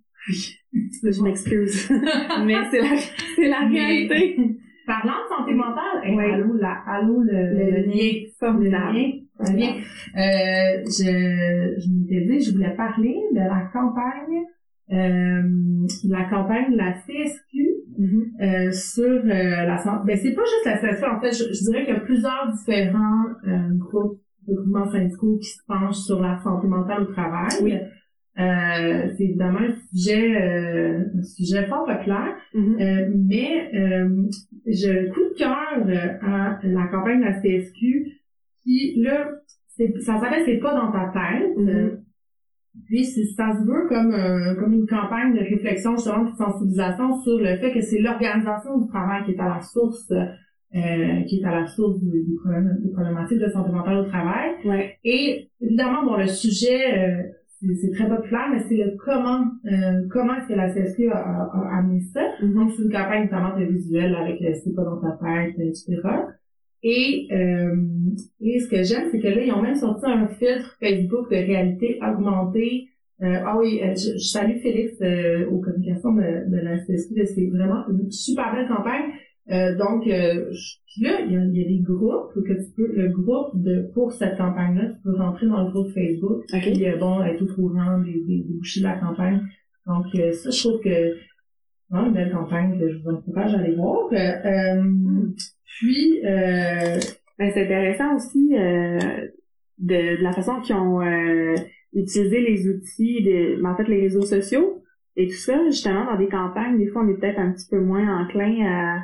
[1.04, 1.90] Je m'excuse.
[2.46, 2.98] mais c'est la,
[3.36, 4.38] c'est la Mais- réalité.
[4.88, 6.32] Parlant de santé mentale, hey, Ouais.
[6.32, 8.12] allô, la, allô, le, le lien.
[8.24, 8.94] Le formidable.
[8.96, 9.12] lien.
[9.40, 9.74] Le lien.
[10.16, 14.44] Euh, je, je m'étais dit, je voulais parler de la campagne,
[14.92, 15.42] euh,
[16.08, 17.68] la campagne de la CSQ
[17.98, 18.26] Mhm.
[18.42, 20.02] euh, sur euh, la santé.
[20.06, 22.52] Ben, c'est pas juste la CSQ, en fait, je, je dirais qu'il y a plusieurs
[22.54, 27.50] différents euh, groupes de groupements syndicaux qui se penchent sur la santé mentale au travail.
[27.64, 27.74] Oui.
[28.38, 32.36] Euh, c'est évidemment un sujet, euh, un sujet fort populaire.
[32.54, 32.78] Mhm.
[32.82, 34.10] Euh, mais euh,
[34.68, 35.56] je coup de cœur
[36.22, 38.06] à la campagne de la CSQ
[38.64, 39.30] qui, là,
[39.78, 41.58] c'est- ça s'appelle C'est pas dans ta tête.
[41.58, 41.70] Mhm.
[41.70, 41.90] Euh,
[42.88, 47.20] Puis c'est- ça se veut comme, euh, comme une campagne de réflexion, justement, de sensibilisation
[47.22, 50.12] sur le fait que c'est l'organisation du travail qui est à la source
[50.76, 54.04] euh, qui est à la source du, du problème, des problématiques de santé mentale au
[54.06, 54.52] travail.
[54.66, 54.98] Ouais.
[55.06, 57.24] Et évidemment, bon, le sujet, euh,
[57.82, 61.50] c'est très populaire, mais c'est le comment, euh, comment est-ce que la CSQ a, a-
[61.54, 62.22] a amené ça.
[62.42, 62.54] Mhm.
[62.56, 66.02] Donc, c'est une campagne notamment de visuel avec euh, C'est pas dans ta tête, etc.
[66.88, 67.76] Et, euh,
[68.42, 71.36] et ce que j'aime, c'est que là, ils ont même sorti un filtre Facebook de
[71.36, 72.90] réalité augmentée.
[73.24, 76.22] Euh, ah oui, euh, je, je salue Félix euh, aux communications de,
[76.52, 77.26] de la CSQ.
[77.26, 79.06] C'est vraiment une super belle campagne.
[79.50, 82.72] Euh, donc, euh, je- là, il y, a, il y a des groupes que tu
[82.78, 86.44] peux, le groupe de pour cette campagne-là, tu peux rentrer dans le groupe Facebook.
[86.54, 86.62] Ok.
[86.62, 89.42] Puis euh, bon, être au courant des, des, des de la campagne.
[89.88, 91.16] Donc, euh, ça, je trouve que
[91.90, 94.08] vraiment une belle campagne que je vous encourage à aller voir.
[94.14, 94.84] Euh,
[95.80, 97.00] puis, euh,
[97.38, 98.98] Ben, c'est intéressant aussi euh,
[99.80, 101.54] de, de la façon qu'ils ont euh,
[101.94, 104.82] utilisé les outils, de, ben, en fait les réseaux sociaux
[105.18, 107.80] et tout ça, justement, dans des campagnes, des fois on est peut-être un petit peu
[107.82, 109.00] moins enclin à,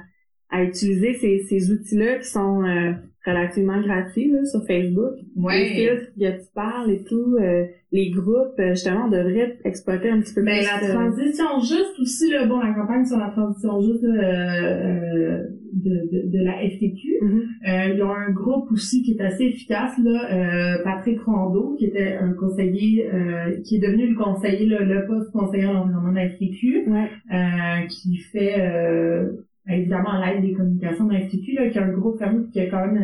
[0.50, 2.92] à utiliser ces, ces outils-là qui sont euh,
[3.26, 5.14] relativement gratuits là, sur Facebook.
[5.50, 10.10] Les filtres que tu parles et tout, euh, les groupes, euh, justement, on devrait exploiter
[10.10, 10.68] un petit peu Ben, plus.
[10.68, 15.44] la euh, transition juste aussi, là, bon, la campagne sur la transition juste euh, euh,
[15.74, 17.20] de, de, de la FTQ.
[17.22, 17.42] mhm.
[17.68, 21.86] Euh, ils ont un groupe aussi qui est assez efficace, là, euh, Patrick Rondeau, qui
[21.86, 26.12] était un conseiller, euh, qui est devenu le conseiller, là, le poste conseiller en environnement
[26.12, 27.10] de la FTQ, Ouais.
[27.34, 29.32] euh, qui fait euh,
[29.68, 32.70] évidemment l'aide des communications de la FTQ, là, qui a un groupe famille, qui a
[32.70, 33.02] quand même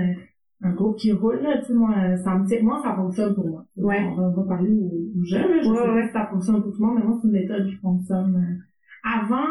[0.63, 3.35] un, un groupe qui roule, là, tu sais, moi, ça me dit, moi, ça fonctionne
[3.35, 3.65] pour moi.
[3.77, 3.99] Ouais.
[4.11, 6.27] On, va, on va parler aux, aux gens, là, je Ouais, sais pas si ça
[6.31, 8.35] fonctionne pour tout le monde, mais moi, c'est une méthode qui fonctionne.
[8.35, 9.09] euh.
[9.21, 9.45] Avant,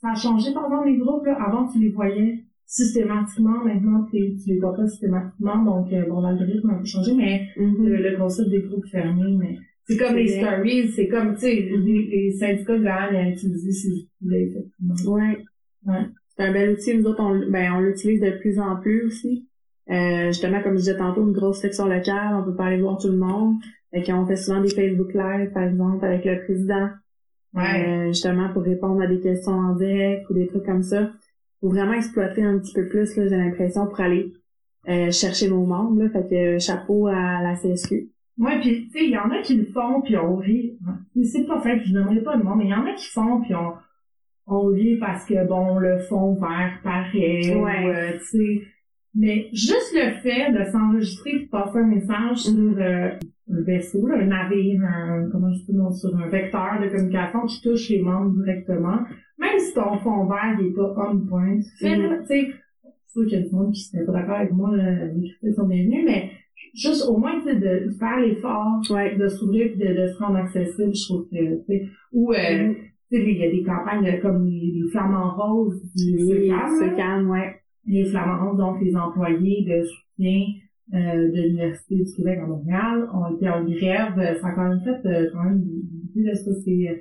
[0.00, 4.50] ça a changé, exemple, les groupes, là, avant, tu les voyais systématiquement, maintenant, tu, tu
[4.50, 7.86] les vois pas systématiquement, donc, euh, bon, l'algorithme a un peu changé, mais Mhm.
[7.86, 11.54] le, le concept des groupes fermés, mais c'est comme les stories, c'est comme, tu sais,
[11.54, 14.94] les, les syndicats gagnent à utiliser ces outils-là, effectivement.
[15.14, 15.38] Ouais.
[15.86, 16.06] Ouais.
[16.36, 16.96] C'est un bel outil.
[16.98, 19.46] Nous autres, on, ben, on l'utilise de plus en plus aussi.
[19.88, 22.98] Euh, justement, comme je disais tantôt, une grosse section locale, on peut pas aller voir
[22.98, 23.54] tout le monde.
[23.94, 26.88] Fait qu'on fait souvent des Facebook Live, par exemple, avec le président.
[27.54, 27.86] Ouais.
[27.88, 31.12] Euh, justement, pour répondre à des questions en direct ou des trucs comme ça.
[31.66, 34.32] Faut vraiment exploiter un petit peu plus, là, j'ai l'impression, pour aller
[34.88, 36.00] euh, chercher nos membres.
[36.00, 36.10] Là.
[36.10, 38.08] Fait que chapeau à la CSQ.
[38.38, 40.78] Ouais, puis tu sais, il y en a qui le font, puis on rit.
[40.86, 41.24] Ouais.
[41.24, 43.40] C'est pas fait, je donnerai pas de nom, mais il y en a qui font,
[43.40, 43.72] puis on,
[44.46, 47.86] on rit parce que, bon, le fond vert ou, Ouais.
[47.86, 48.62] euh, tu sais.
[49.16, 52.78] Mais juste le fait de s'enregistrer et de passer un message sur Mhm.
[52.78, 53.08] euh,
[53.48, 57.60] un vaisseau, là, un navire, un, comment je dire, sur un vecteur de communication qui
[57.62, 58.98] touche les membres directement,
[59.38, 62.48] même si ton fond vert n'est pas on point, fais-le, tu sais.
[63.06, 65.28] C'est sûr qu'il y a du monde qui serait pas d'accord avec moi, là, les
[65.30, 66.30] critiques sont bienvenus, mais
[66.74, 69.16] juste au moins, tu sais, de faire l'effort Ouais.
[69.16, 72.36] de s'ouvrir et de, de se rendre accessible, je trouve que, tu sais, ou, euh,
[72.68, 72.74] Mhm.
[73.10, 76.94] tu sais, il y a des campagnes comme les, les flamants roses du là.
[76.96, 77.54] calme, ouais.
[77.86, 80.46] les flamants roses, donc les employés de soutien
[80.94, 84.68] euh, de l'Université du Québec à Montréal, ont été en grève, Euh, ça a quand
[84.68, 87.00] même fait euh, quand même beaucoup de ça, c'est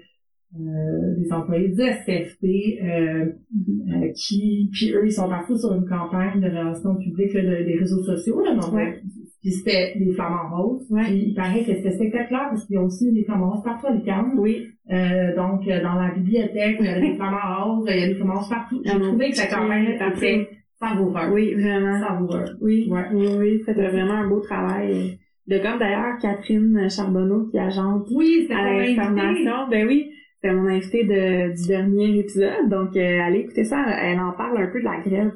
[0.57, 2.43] euh, des employés du SFP
[2.81, 7.41] euh, euh, qui, puis eux, ils sont partis sur une campagne de relations publiques là,
[7.41, 8.87] de- des réseaux sociaux, là, donc, Ouais.
[8.87, 9.07] euh,
[9.41, 10.87] puis c'était des flamants roses.
[10.89, 11.03] Ouais.
[11.03, 13.87] Puis il paraît que c'était spectaculaire parce qu'il y a aussi des flamants roses partout
[13.87, 14.39] à l'UQAM.
[14.39, 14.65] Oui.
[14.91, 18.07] Euh, donc, euh, dans la bibliothèque, il y a des flamants roses, il y a
[18.07, 18.81] des flamants roses partout.
[18.83, 20.47] J'ai Ah trouvé que cette campagne était
[20.79, 21.31] savoureuse.
[21.31, 21.99] Oui, vraiment.
[21.99, 22.57] Savoureuse.
[22.61, 23.05] Oui, Ouais.
[23.13, 23.63] oui, oui.
[23.65, 25.19] Faites vraiment un beau travail.
[25.47, 29.67] de comme d'ailleurs Catherine Charbonneau qui agente oui, à l'information.
[29.69, 30.11] Ben oui,
[30.41, 32.67] c'était mon invité de, du dernier épisode.
[32.69, 33.83] Donc, euh, allez écouter ça.
[34.01, 35.31] Elle en parle un peu de la grève,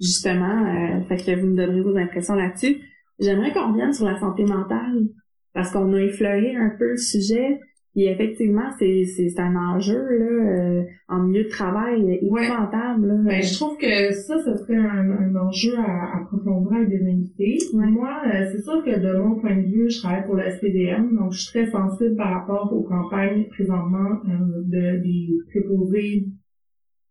[0.00, 0.64] justement.
[0.66, 2.76] Euh, fait que vous me donnerez vos impressions là-dessus.
[3.20, 5.08] J'aimerais qu'on revienne sur la santé mentale
[5.54, 7.58] parce qu'on a effleuré un peu le sujet.
[7.98, 13.10] Et effectivement, c'est, c'est, un enjeu là, euh, en milieu de travail épouvantable.
[13.10, 13.24] Ouais.
[13.24, 17.58] Ben, je trouve que ça, ce serait un, un enjeu à, approfondir avec des invités.
[17.72, 21.16] Moi, euh, c'est sûr que de mon point de vue, je travaille pour le SPDM,
[21.16, 26.26] donc je suis très sensible par rapport aux campagnes présentement euh, de, des préposés.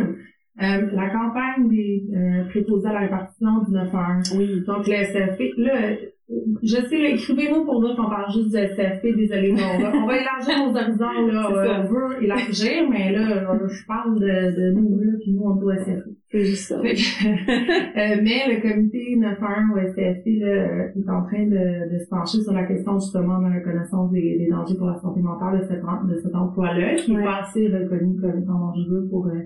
[0.57, 2.07] la campagne des
[2.51, 3.93] préposés à la répartition du 9
[4.37, 4.63] Oui.
[4.65, 5.97] Donc, le SFP, là,
[6.29, 10.07] je sais, écrivez-nous pour nous qu'on parle juste du SFP, désolé, mais on va, on
[10.07, 14.99] va élargir nos horizons, là, on veut élargir, mais là, je parle de, de nous,
[14.99, 16.09] là, puis nous, on doit SFP.
[16.31, 16.77] C'est juste ça.
[16.81, 22.41] euh, mais le comité 9-1 au SFP, là, est en train de, de se pencher
[22.41, 25.65] sur la question, justement, de la reconnaissance des, des dangers pour la santé mentale de
[25.65, 29.43] cet, de cet emploi-là, qui est pas assez reconnu comme dangereux pour euh,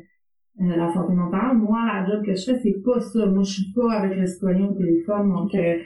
[0.61, 1.57] euh, la santé mentale.
[1.57, 3.27] Moi, la job que je fais, c'est pas ça.
[3.27, 5.77] Moi, je suis pas avec le citoyen au téléphone, donc, euh,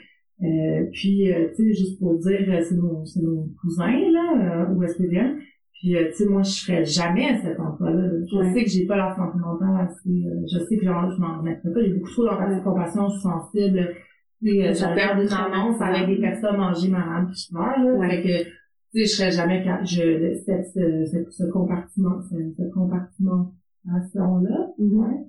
[0.43, 4.67] euh, puis, euh, tu sais, juste pour dire, euh, c'est mon, c'est mon cousin, là,
[4.67, 5.37] euh, au SPDM.
[5.73, 8.09] Puis, tu sais, moi, je ferais jamais cet emploi-là.
[8.21, 10.25] Je sais que j'ai pas la santé mentale assez...
[10.51, 11.83] je sais que genre, je m'en remettrais pas.
[11.83, 13.89] J'ai beaucoup trop d'anticipation, je suis sensible.
[14.41, 18.09] Tu sais, je regarde une annonce avec des personnes âgées malades, puis je meurs, là.
[18.09, 18.49] Fait que, tu
[18.93, 19.63] sais, je serais jamais...
[19.83, 24.95] Je, cette, ce, ce, compartiment, cette compartimentation-là, mm-hmm.
[24.95, 25.25] ouais,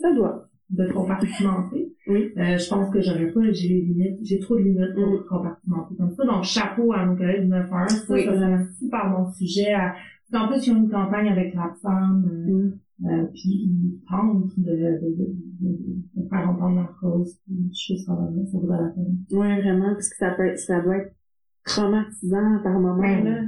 [0.00, 1.92] ça doit de compartimenter.
[2.06, 2.32] Oui.
[2.36, 5.24] Euh, je pense que j'aurais pas, j'ai les limites, j'ai trop de limites pour mm.
[5.28, 6.24] compartimenter comme ça.
[6.24, 7.90] Donc, chapeau à nos collègues du 9 heures.
[7.90, 8.24] Ça, oui.
[8.24, 9.72] ça serait un super bon sujet.
[9.74, 9.94] À...
[10.34, 13.06] En plus, ils ont une campagne avec la femme, euh, mm.
[13.06, 15.76] euh, puis ils tentent de, de, de,
[16.16, 17.38] de, faire entendre leur cause.
[17.48, 19.18] Je trouve ça, ça vaut la peine.
[19.30, 21.14] Oui, vraiment, parce que ça peut, ça doit être
[21.64, 23.42] traumatisant par moment, là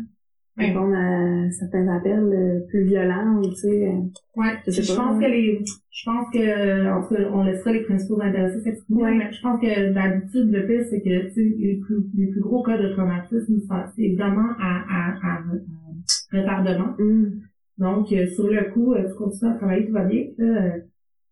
[0.57, 3.89] répondre à certains appels euh, plus violents tu sais.
[3.89, 4.01] Euh,
[4.37, 7.83] ouais, je, je pense que les, je pense que, en tout cas, on laissera les
[7.83, 9.15] principaux intéressés s'exprimer, ouais.
[9.19, 12.41] mais je pense que d'habitude, le fait, c'est que, tu sais, les plus, les plus
[12.41, 13.61] gros cas de traumatisme,
[13.97, 16.95] c'est évidemment à, à, à, à retardement.
[16.99, 17.41] Mm.
[17.79, 20.45] Donc, euh, sur le coup, tu continues à travailler, tout va bien, tu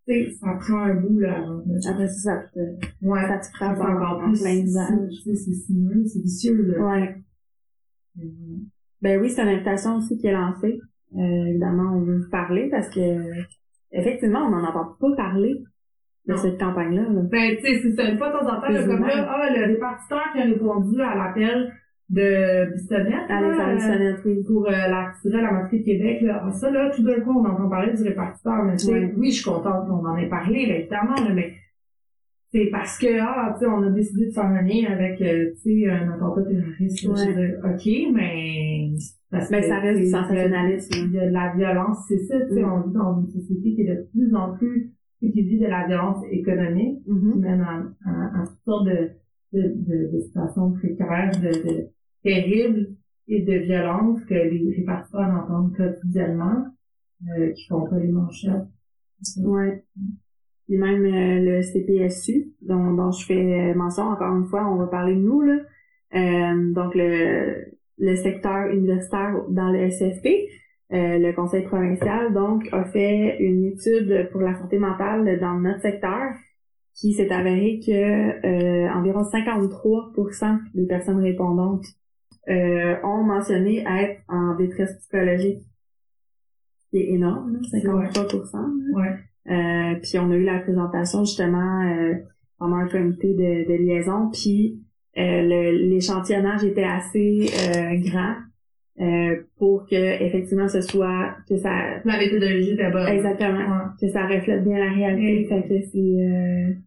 [0.05, 1.63] sais, ça prend un bout, là, avant.
[1.89, 2.59] Après ça, ça te,
[3.05, 4.41] ouais, ça te frappe encore plus.
[4.41, 5.13] plein visage.
[5.23, 6.85] C'est sinueux, c'est vicieux, là.
[6.85, 7.15] Ouais.
[9.03, 10.79] Ben oui, c'est une invitation aussi qui est lancée.
[11.15, 13.01] Euh, évidemment, on veut vous parler parce que
[13.91, 15.61] effectivement, on n'en entend pas parler
[16.25, 17.03] de cette campagne-là.
[17.29, 18.09] Ben, tu sais, c'est ça.
[18.09, 21.01] Une fois de temps en temps, là, comme là, ah, le répartiteur qui a répondu
[21.01, 21.73] à l'appel
[22.09, 23.27] de Bissonnette.
[23.75, 24.41] Bissonnette, oui.
[24.47, 26.41] Pour euh, la tirer la matrice de Québec, là.
[26.45, 28.63] Ah, ça, là, tout d'un coup, on entend parler du répartiteur.
[28.63, 29.13] Mais, ouais.
[29.17, 31.53] oui, je suis contente qu'on en ait parlé, là, évidemment, là, mais
[32.53, 35.51] c'est parce que ah tu sais on a décidé de faire un lien avec euh,
[35.55, 37.57] tu sais un attentat terroriste ouais.
[37.63, 38.91] ok mais
[39.31, 42.53] parce mais ça reste du sensationnalisme il y a de la violence c'est ça tu
[42.53, 42.71] sais mm.
[42.71, 45.87] on vit dans une société qui est de plus en plus qui vit de la
[45.87, 47.31] violence économique mm-hmm.
[47.31, 49.09] qui mène à, à, à, toutes sortes de
[49.53, 51.87] de, de, de situations précaires de, de
[52.23, 52.89] terribles
[53.27, 56.67] et de violence que les répartiteurs entendent quotidiennement
[57.29, 58.67] euh, qui font pas les manchettes
[59.37, 59.83] ouais
[60.65, 64.87] puis même euh, le CPSU, dont, dont je fais mention encore une fois, on va
[64.87, 65.59] parler de nous, là.
[66.15, 67.65] Euh, donc le,
[67.97, 70.27] le secteur universitaire dans le SFP,
[70.93, 75.81] euh, le conseil provincial, donc, a fait une étude pour la santé mentale dans notre
[75.81, 76.33] secteur
[76.93, 77.91] qui s'est avéré que
[78.45, 81.85] euh, environ 53% des personnes répondantes
[82.47, 85.63] euh, ont mentionné être en détresse psychologique.
[86.91, 88.93] C'est énorme, 53%.
[88.93, 89.17] Ouais.
[89.49, 92.13] Euh, puis on a eu la présentation justement euh,
[92.59, 94.79] pendant un comité de, de liaison, puis
[95.17, 98.35] euh, l'échantillonnage était assez euh, grand
[99.01, 103.07] euh, pour que effectivement ce soit que ça la méthodologie d'abord.
[103.07, 103.89] Exactement.
[103.99, 105.45] Que ça reflète bien la réalité.
[105.49, 106.77] Fait que c'est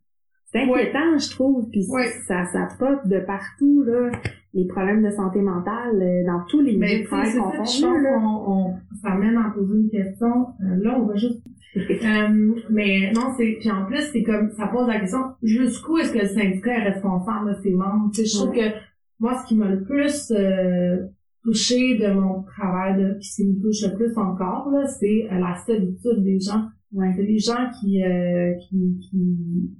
[0.47, 4.11] c'est inquiétant je trouve puis ça ça pop de partout là
[4.57, 8.75] les problèmes de santé mentale dans tous les milieux de travail qu'on Je pense qu'on
[9.03, 10.47] ça mène à poser une question.
[10.61, 11.43] là, on va juste
[11.77, 16.11] euh, mais non, c'est puis en plus c'est comme ça pose la question jusqu'où est-ce
[16.11, 18.11] que le syndicat est responsable de ses membres?
[18.15, 18.75] Je trouve que
[19.21, 21.07] moi ce qui m'a le plus euh,
[21.47, 25.39] touché de mon travail, puis ce qui me touche le plus encore là, c'est euh,
[25.39, 26.65] la solitude des gens.
[26.93, 27.13] Ouais.
[27.15, 29.71] C'est des gens qui, euh, qui, qui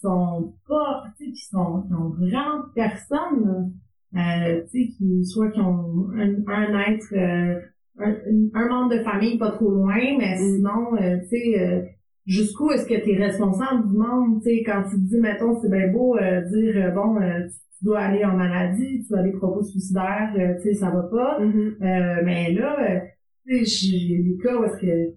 [0.00, 3.72] sont pas, tu sais, qui sont qui ont vraiment personne.
[4.16, 7.14] Euh, tu sais, qui soit qui ont un, un être
[7.98, 8.14] un,
[8.54, 10.38] un, membre de famille pas trop loin, mais mm.
[10.38, 11.82] sinon, euh, tu sais, euh,
[12.26, 15.58] jusqu'où est-ce que tu es responsable du monde, tu sais, quand tu te dis, mettons,
[15.60, 17.46] c'est bien beau euh, dire, euh, bon, euh,
[17.78, 21.38] tu dois aller en maladie, tu dois aller propos suicidaires, tu sais, ça va pas.
[21.40, 22.24] Mm-hmm.
[22.24, 23.02] mais là,
[23.46, 25.14] tu sais, j'ai des cas où est-ce que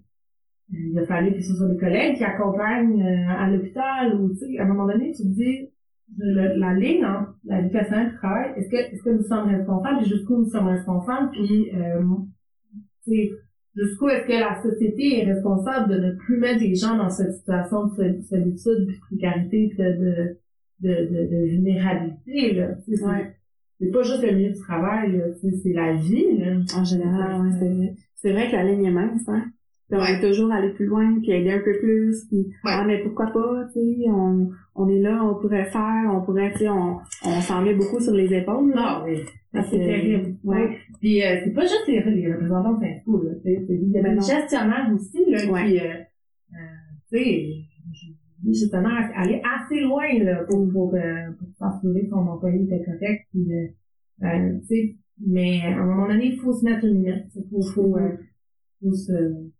[0.71, 4.59] il a fallu que ce soit des collègues qui accompagnent à l'hôpital ou, tu sais,
[4.59, 5.69] à un moment donné, tu te dis,
[6.17, 9.47] la ligne entre la vie personnelle et le travail, est-ce que, est-ce que nous sommes
[9.47, 12.01] responsables et jusqu'où nous sommes responsables, puis, euh,
[13.75, 17.33] jusqu'où est-ce que la société est responsable de ne plus mettre les gens dans cette
[17.33, 20.37] situation de solitude, de précarité, de,
[20.81, 22.75] de, de, de, vulnérabilité, là.
[23.81, 26.57] C'est pas juste le milieu du travail, c'est la vie, là.
[26.75, 29.45] En général, ouais, c'est vrai que la ligne est mince, hein.
[29.91, 33.27] On veut toujours aller plus loin, puis aider un peu plus, puis ah mais pourquoi
[33.27, 36.97] pas, tu sais, on, on est là, on pourrait faire, on pourrait, tu sais, on,
[37.25, 38.69] on s'en met beaucoup sur les épaules.
[38.69, 38.83] Là.
[38.83, 39.17] Ah oui,
[39.51, 40.35] c'est terrible.
[40.43, 40.77] Ouais.
[40.99, 43.97] Puis euh, c'est pas juste les, les représentants de Saint-Fou, là, tu sais, il y
[43.97, 45.93] a des gestionnaires aussi, là, qui, euh,
[46.53, 46.57] euh,
[47.11, 47.49] tu sais,
[48.45, 53.25] justement, aller assez loin, là, pour, pour, euh, pour s'assurer que son employé était correct,
[53.31, 57.25] puis, euh, tu sais, mais à un moment donné, il faut se mettre une limite,
[57.35, 57.97] il faut, faut,
[58.81, 59.58] faut se faut, faut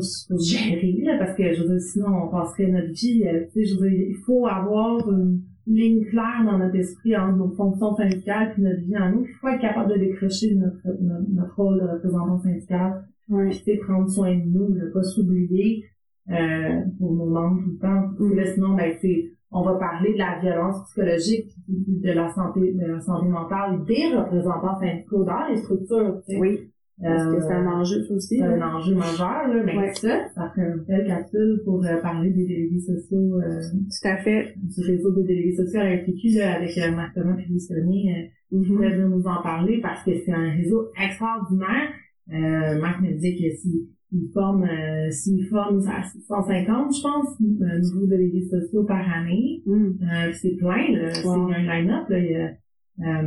[0.00, 3.64] se gérer, là, parce que, je veux dire, sinon, on passerait notre vie, euh, tu
[3.64, 7.50] sais, je veux dire, il faut avoir une ligne claire dans notre esprit entre nos
[7.50, 9.24] fonctions syndicales puis notre vie en nous.
[9.24, 13.04] Il faut être capable de décrocher notre, notre, rôle de représentant syndical.
[13.28, 13.50] Ouais.
[13.50, 15.84] Puis, prendre soin de nous, ne pas s'oublier,
[16.30, 18.34] euh, pour nos membres tout le temps.
[18.34, 22.86] Là, sinon, ben, c'est, on va parler de la violence psychologique, de la santé, de
[22.86, 26.40] la santé mentale des représentants syndicaux dans les structures, tu sais.
[26.40, 26.70] Oui.
[27.02, 28.38] Parce que c'est un euh, enjeu, aussi.
[28.38, 29.62] C'est un enjeu majeur, là.
[29.64, 33.38] Mais ça, ça fait une belle capsule pour euh, parler des délégués sociaux.
[33.40, 34.54] Euh, Tout à fait.
[34.56, 38.32] Du réseau des délégués sociaux à l'ITQ, là, avec euh, Marc Thomas et Louis Sonnier.
[38.52, 41.90] Euh, mm venir nous en parler parce que c'est un réseau extraordinaire.
[42.32, 47.40] Euh, Marc me dit que si il forme, euh, s'il forme à 150, je pense,
[47.40, 49.62] nouveaux délégués sociaux par année.
[49.66, 49.98] Mm.
[50.32, 51.12] c'est plein, là.
[51.12, 52.18] C'est un line-up, là.
[52.18, 53.22] Il y a,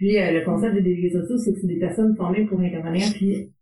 [0.00, 3.06] puis euh, le concept des délégués sociaux, c'est que c'est des personnes formées pour intervenir
[3.12, 3.52] puis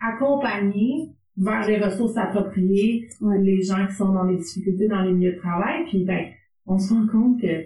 [0.00, 3.08] accompagner vers les ressources appropriées
[3.40, 5.84] les gens qui sont dans des difficultés dans les milieux de travail.
[5.88, 6.26] Puis ben,
[6.66, 7.64] on se rend compte que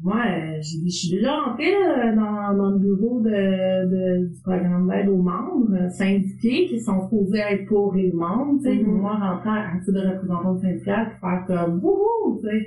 [0.00, 1.72] moi, euh, je suis déjà rentrée
[2.14, 7.02] dans, dans le bureau de, de du programme d'aide aux membres euh, syndiqués qui sont
[7.02, 8.60] supposés être pour les membres.
[8.62, 8.86] Tu sais, mm-hmm.
[8.86, 12.66] moi, rentrer à titre de représentant syndical pour faire comme wouhou, tu sais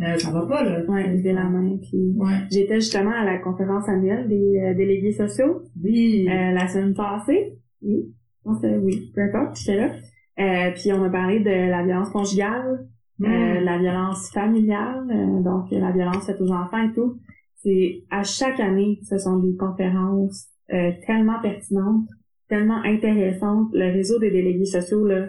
[0.00, 0.84] euh, ça va pas, là.
[0.86, 1.76] Ouais, lever la main.
[1.78, 2.14] Puis
[2.50, 5.62] j'étais justement à la conférence annuelle des euh, délégués sociaux.
[5.82, 6.28] Oui.
[6.28, 7.58] Euh, la semaine passée.
[7.82, 8.14] Oui.
[8.38, 9.10] Je pense que oui.
[9.14, 9.90] Peu importe, j'étais là.
[10.38, 12.86] Euh, puis on a parlé de la violence conjugale,
[13.18, 13.26] mm.
[13.64, 17.18] la violence familiale, donc la violence faite aux enfants et tout.
[17.56, 22.06] C'est à chaque année, ce sont des conférences tellement pertinentes,
[22.48, 23.70] tellement intéressantes.
[23.72, 25.26] Le réseau des délégués sociaux, là,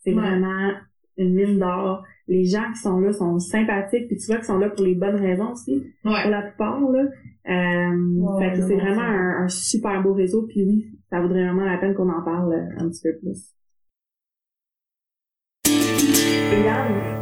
[0.00, 0.72] c'est vraiment
[1.16, 4.58] une mine d'or les gens qui sont là sont sympathiques, puis tu vois qu'ils sont
[4.58, 7.04] là pour les bonnes raisons aussi, pour la plupart, là.
[7.46, 11.76] Euh, fait que c'est vraiment un, super beau réseau, puis oui, ça vaudrait vraiment la
[11.76, 13.50] peine qu'on en parle euh, un petit peu plus.
[15.66, 16.62] Et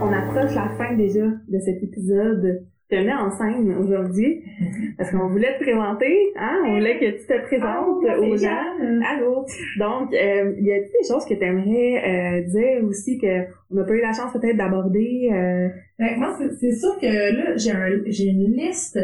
[0.01, 4.43] on approche la fin déjà de cet épisode te mets en scène aujourd'hui
[4.99, 6.63] parce qu'on voulait te présenter, hein?
[6.67, 9.09] On voulait que tu te présentes aux gens.
[9.09, 9.47] Allô?
[9.79, 13.85] Donc, euh, y a des choses que tu aimerais euh, dire aussi que on n'a
[13.85, 15.31] pas eu la chance peut-être d'aborder?
[15.33, 15.69] Euh...
[15.99, 18.99] Ben, moi, c'est sûr que là, j'ai un, j'ai une liste.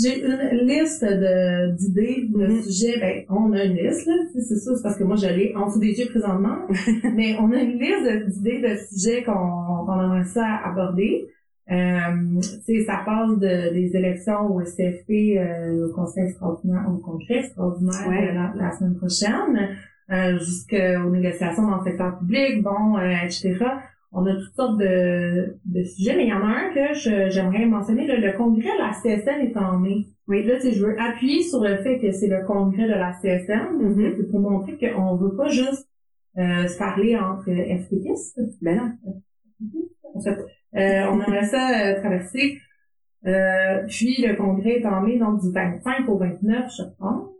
[0.00, 2.62] J'ai une liste de d'idées, de mm-hmm.
[2.62, 3.00] sujets.
[3.00, 4.14] Ben, on a une liste, là.
[4.34, 6.58] C'est ça, c'est parce que moi, je l'ai en dessous des yeux présentement.
[7.14, 11.28] mais on a une liste d'idées, de sujets qu'on qu'on aimerait ça aborder.
[11.70, 12.40] Euh,
[12.86, 18.58] ça passe de, des élections au SCFP, euh, au Conseil extraordinaire, au Congrès extraordinaire euh,
[18.58, 19.76] la, semaine prochaine,
[20.10, 23.56] euh, jusqu'aux négociations dans le secteur public, bon, euh, etc.
[24.12, 27.66] On a toutes sortes de, de sujets, mais il y en a un que j'aimerais
[27.66, 28.06] mentionner.
[28.06, 30.06] Le, congrès de la CSN est en mai.
[30.28, 33.80] Oui, là, je veux appuyer sur le fait que c'est le congrès de la CSN,
[33.80, 34.14] mm-hmm.
[34.16, 35.88] c'est pour montrer qu'on veut pas juste
[36.36, 38.40] euh, se parler entre FPQistes.
[38.60, 40.20] Ben non.
[40.22, 40.36] Fait,
[40.76, 42.58] euh, on aimerait ça euh, traverser.
[43.26, 47.30] Euh, puis le congrès est en mai, donc du 25 au 29, je pense.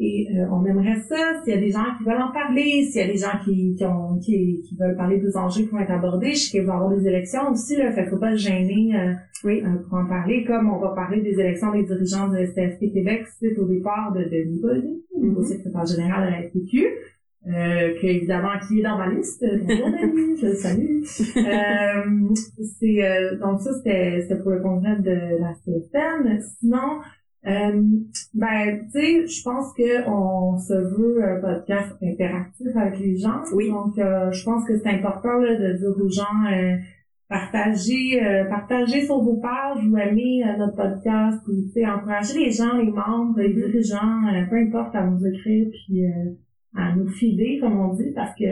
[0.00, 3.04] Et on aimerait ça, s'il y a des gens qui veulent en parler, s'il y
[3.04, 5.90] a des gens qui, qui, ont, qui, qui veulent parler des enjeux qui vont être
[5.90, 6.30] abordés.
[6.30, 8.94] Je sais qu'il va y avoir des élections aussi, là, fait faut pas se gêner
[9.44, 9.62] oui.
[9.88, 13.58] pour en parler, comme on va parler des élections des dirigeants de STFP Québec suite
[13.58, 16.88] au départ de Denis Boldy, mm secrétaire général de la FPQ
[17.48, 19.44] euh, que évidemment qui est dans ma liste?
[19.66, 21.02] Bonjour Denis, je le salue.
[21.36, 22.34] euh,
[22.78, 26.40] c'est euh, donc ça c'était c'était pour le congrès de la CFM.
[26.60, 27.00] Sinon,
[27.46, 27.80] Euh,
[28.34, 33.42] ben, tu sais, je pense que on se veut un podcast interactif avec les gens.
[33.54, 33.70] Oui.
[33.70, 36.74] Donc, euh, je pense que c'est important là, de dire aux gens euh,
[37.28, 42.36] partagez, euh, partagez sur vos pages ou aimez euh, notre podcast ou tu sais, encouragez
[42.44, 43.54] les gens, les membres, les Mhm.
[43.54, 46.30] dirigeants, euh, peu importe à nous écrire puis euh,
[46.74, 48.44] à nous filer, comme on dit, parce que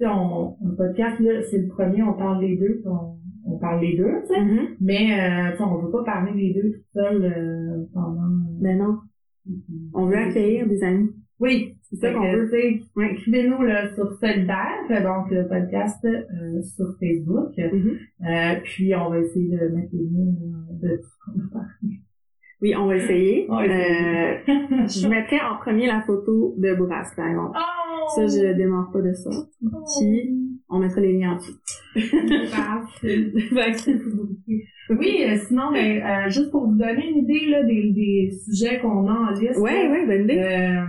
[0.00, 3.18] on, un podcast là, c'est le premier, on parle les deux, puis on,
[3.50, 4.40] on parle les deux, tu sais.
[4.40, 4.76] Mhm.
[4.80, 8.28] Mais euh, on veut pas parler les deux tout seul euh, pendant.
[8.60, 8.98] Mais Ben non,
[9.94, 11.10] on veut accueillir des amis.
[11.40, 12.50] Oui, C'est ça qu'on veut.
[12.50, 12.80] tu sais,
[13.12, 17.56] Écrivez-nous là, sur Solidaire, donc le podcast euh, sur Facebook.
[17.56, 17.96] Mhm.
[18.28, 21.60] Euh, puis on va essayer de mettre les liens là, de tout ce qu'on va
[21.60, 21.98] faire.
[22.60, 23.46] Oui, on va essayer.
[23.48, 23.84] On va essayer.
[23.84, 24.34] Euh,
[24.88, 27.56] je mettrais en premier la photo de Bourrasque, par exemple.
[27.56, 28.08] Oh!
[28.16, 29.30] Ça, je démarre pas de ça.
[29.60, 30.30] Puis,
[30.68, 31.56] on mettra les liens en dessous.
[34.90, 38.80] oui, euh, sinon, ben, euh, juste pour vous donner une idée là, des, des sujets
[38.80, 39.58] qu'on a en liste.
[39.58, 40.38] Ouais, là, ouais, bonne idée.
[40.38, 40.84] Euh,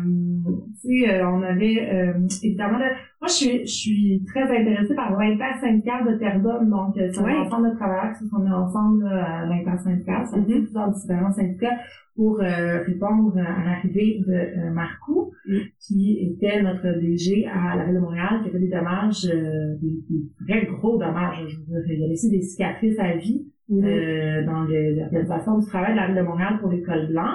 [0.82, 2.14] tu sais, euh, on avait euh,
[2.44, 2.92] évidemment là,
[3.22, 7.42] moi je suis je suis très intéressée par l'intersyndical de Terrebonne, donc euh, c'est un
[7.46, 10.46] ensemble de travailleurs qui se sont mis ensemble là, à l'intersyndical, ça Mhm.
[10.46, 11.78] fait plusieurs différents syndicats
[12.16, 15.60] pour euh, répondre à l'arrivée de euh, Marcoux, Mhm.
[15.80, 19.76] qui était notre DG à la ville de Montréal, qui a fait des dommages, euh,
[19.82, 21.48] des, des très gros dommages.
[21.50, 23.84] Je veux dire, il a laissé des cicatrices à vie Mhm.
[23.86, 27.34] euh, dans l'organisation du travail de la ville de Montréal pour l'école blanc.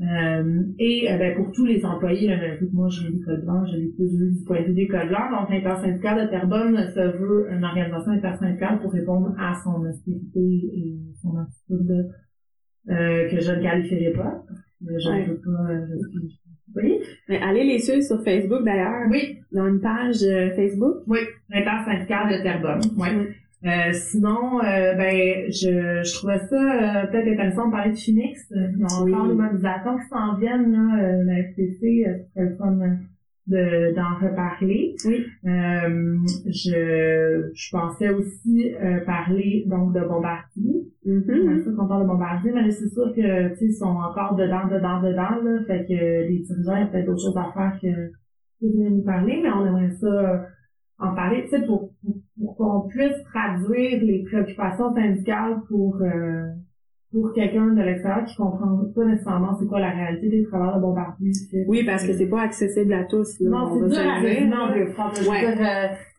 [0.00, 3.76] Euh, et euh, ben, pour tous les employés, là, ben, moi j'ai l'école blanc, je
[3.76, 7.46] l'ai plus vu du point de vue d'école blanc, donc l'intersyndicale de Terrebonne se veut
[7.52, 12.10] une organisation intersyndicale pour répondre à son austérité et son attitude
[12.90, 14.42] euh, que je ne qualifierais pas.
[14.84, 15.86] que Je ne veux pas euh,
[16.74, 16.98] oui.
[17.28, 19.06] Mais allez les suivre sur Facebook, d'ailleurs.
[19.08, 21.04] oui, Ils ont une page euh, Facebook.
[21.06, 22.80] oui, l'intersyndicale de Terrebonne.
[22.98, 23.08] Ouais.
[23.16, 23.26] Oui.
[23.66, 28.52] Euh, sinon, euh, ben, je, je trouvais ça euh, peut-être intéressant de parler de Phoenix.
[28.52, 29.14] Euh, ont Oui.
[29.14, 32.04] encore des mobilisations qui s'en viennent, là, euh, la FTC,
[32.34, 32.76] c'est le fun
[33.46, 34.94] de, d'en reparler.
[35.06, 35.24] Oui.
[35.46, 40.84] Euh, je, je pensais aussi euh, parler donc de Bombardier.
[41.06, 41.24] Mhm.
[41.56, 44.34] C'est sûr qu'on parle de Bombardier, mais c'est sûr que tu sais, ils sont encore
[44.36, 45.64] dedans, dedans, dedans, là.
[45.66, 47.86] Fait que les dirigeants, a peut-être d'autres choses à faire que
[48.62, 50.46] de venir nous parler, mais on aimerait ça
[50.98, 56.48] en parler, tu sais, pour, pour, pour qu'on puisse traduire les préoccupations syndicales pour euh,
[57.12, 60.80] pour quelqu'un de l'extérieur qui comprend pas nécessairement c'est quoi la réalité des travailleurs de
[60.82, 61.30] Bombardier.
[61.68, 63.38] Oui, parce que c'est pas accessible à tous.
[63.40, 64.50] Là, non, c'est dur à résumer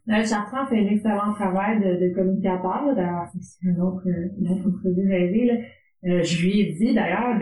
[0.09, 2.93] euh, Chartrand fait un excellent travail de, de communicateur.
[2.95, 5.45] D'ailleurs, c'est- une autre, euh, une autre entrevue rêvée.
[5.47, 5.53] Là.
[6.09, 7.37] Euh, je lui ai dit d'ailleurs,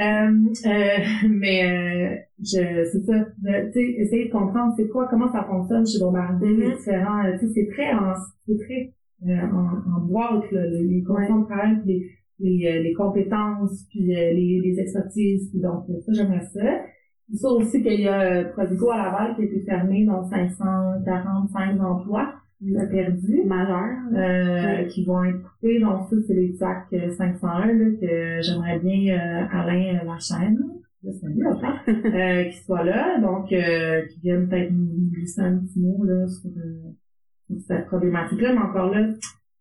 [0.00, 0.30] euh,
[0.66, 5.30] euh, mais euh, je, c'est ça, de, tu sais, essayer de comprendre c'est quoi, comment
[5.32, 6.76] ça fonctionne chez Bombardier, les Mhm.
[6.76, 8.14] différents, euh, tu sais, c'est très en,
[8.46, 8.92] c'est très
[9.26, 11.92] euh, en, en boîte, là, les, conditions de travail, puis
[12.40, 16.62] les, les, euh, les compétences, puis euh, les, les expertises, puis donc ça, j'aimerais ça.
[17.30, 20.26] C'est ça aussi qu'il y a euh, Prodigo à Laval qui a été fermé, donc
[20.30, 22.32] 545 emplois
[22.62, 23.86] euh, perdus Majeur.
[24.14, 25.80] euh, qui vont être coupés.
[25.80, 26.86] Donc ça, c'est les TAC
[27.16, 30.58] 501 là, que j'aimerais bien euh, Alain Lachaine,
[31.20, 33.20] salue, enfin, euh, qui soit là.
[33.20, 36.90] Donc, euh, qui vienne peut-être nous glisser un petit mot là, sur, euh,
[37.46, 38.52] sur cette problématique-là.
[38.52, 39.06] Mais encore là,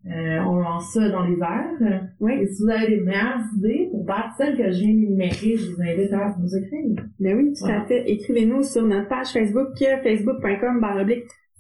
[0.07, 2.01] euh, on lance ça dans les airs.
[2.19, 2.33] Oui.
[2.41, 5.71] Et si vous avez des meilleures idées pour battre celles que je viens d'énumérer, je
[5.71, 6.95] vous invite à nous écrire.
[7.19, 7.81] Ben oui, tout Voilà.
[7.83, 8.09] à fait.
[8.09, 10.79] Écrivez-nous sur notre page Facebook, euh, facebook.com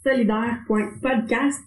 [0.07, 1.63] solidaire.podcast.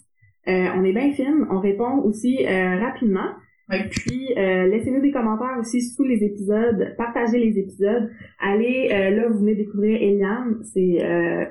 [0.48, 3.28] Euh, on est bien fine, on répond aussi euh, rapidement.
[3.70, 3.76] Oui.
[3.90, 8.10] Puis euh, laissez-nous des commentaires aussi sous les épisodes, partagez les épisodes.
[8.40, 10.98] Allez, euh, là vous venez découvrir Eliane, c'est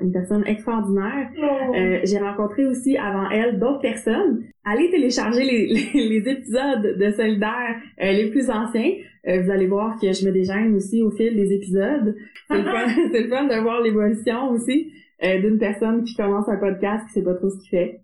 [0.02, 1.30] une personne extraordinaire.
[1.76, 4.44] Euh, j'ai rencontré aussi avant elle d'autres personnes.
[4.66, 8.92] Allez télécharger les, les, les épisodes de Solidaire les plus anciens.
[9.28, 12.16] Euh, vous allez voir que je me déjeune aussi au fil des épisodes.
[12.48, 14.92] C'est le fun, le fun de voir l'évolution aussi
[15.24, 18.02] euh, d'une personne qui commence un podcast qui sait pas trop ce qu'il fait.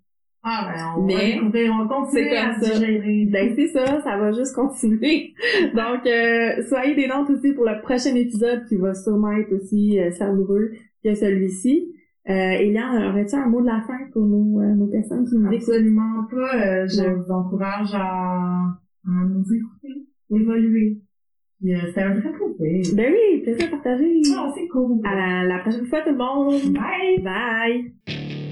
[0.47, 2.73] Ah ben, on Mais- va découvrir, on C'est à ça.
[2.79, 3.27] digérer.
[3.31, 5.33] Ben c'est ça, ça va juste continuer.
[5.75, 9.99] Donc euh, soyez des nôtres aussi pour le prochain épisode qui va sûrement être aussi
[9.99, 10.71] euh, savoureux
[11.03, 11.91] que celui-ci.
[12.29, 15.51] Euh, Eliane, aurais-tu un mot de la fin pour nos, euh, nos personnes qui nous
[15.51, 15.69] écoutent?
[15.69, 16.55] Absolument pas.
[16.55, 18.65] Euh, je vous encourage à,
[19.07, 20.97] à nous écouter, évoluer.
[21.63, 22.95] Euh, C'était un vrai plaisir.
[22.95, 24.21] Ben oui, plaisir partagé.
[24.35, 24.99] Ah, c'est cool.
[25.05, 26.73] À la, la prochaine fois tout le monde.
[26.73, 27.19] Bye!
[27.23, 28.44] Bye.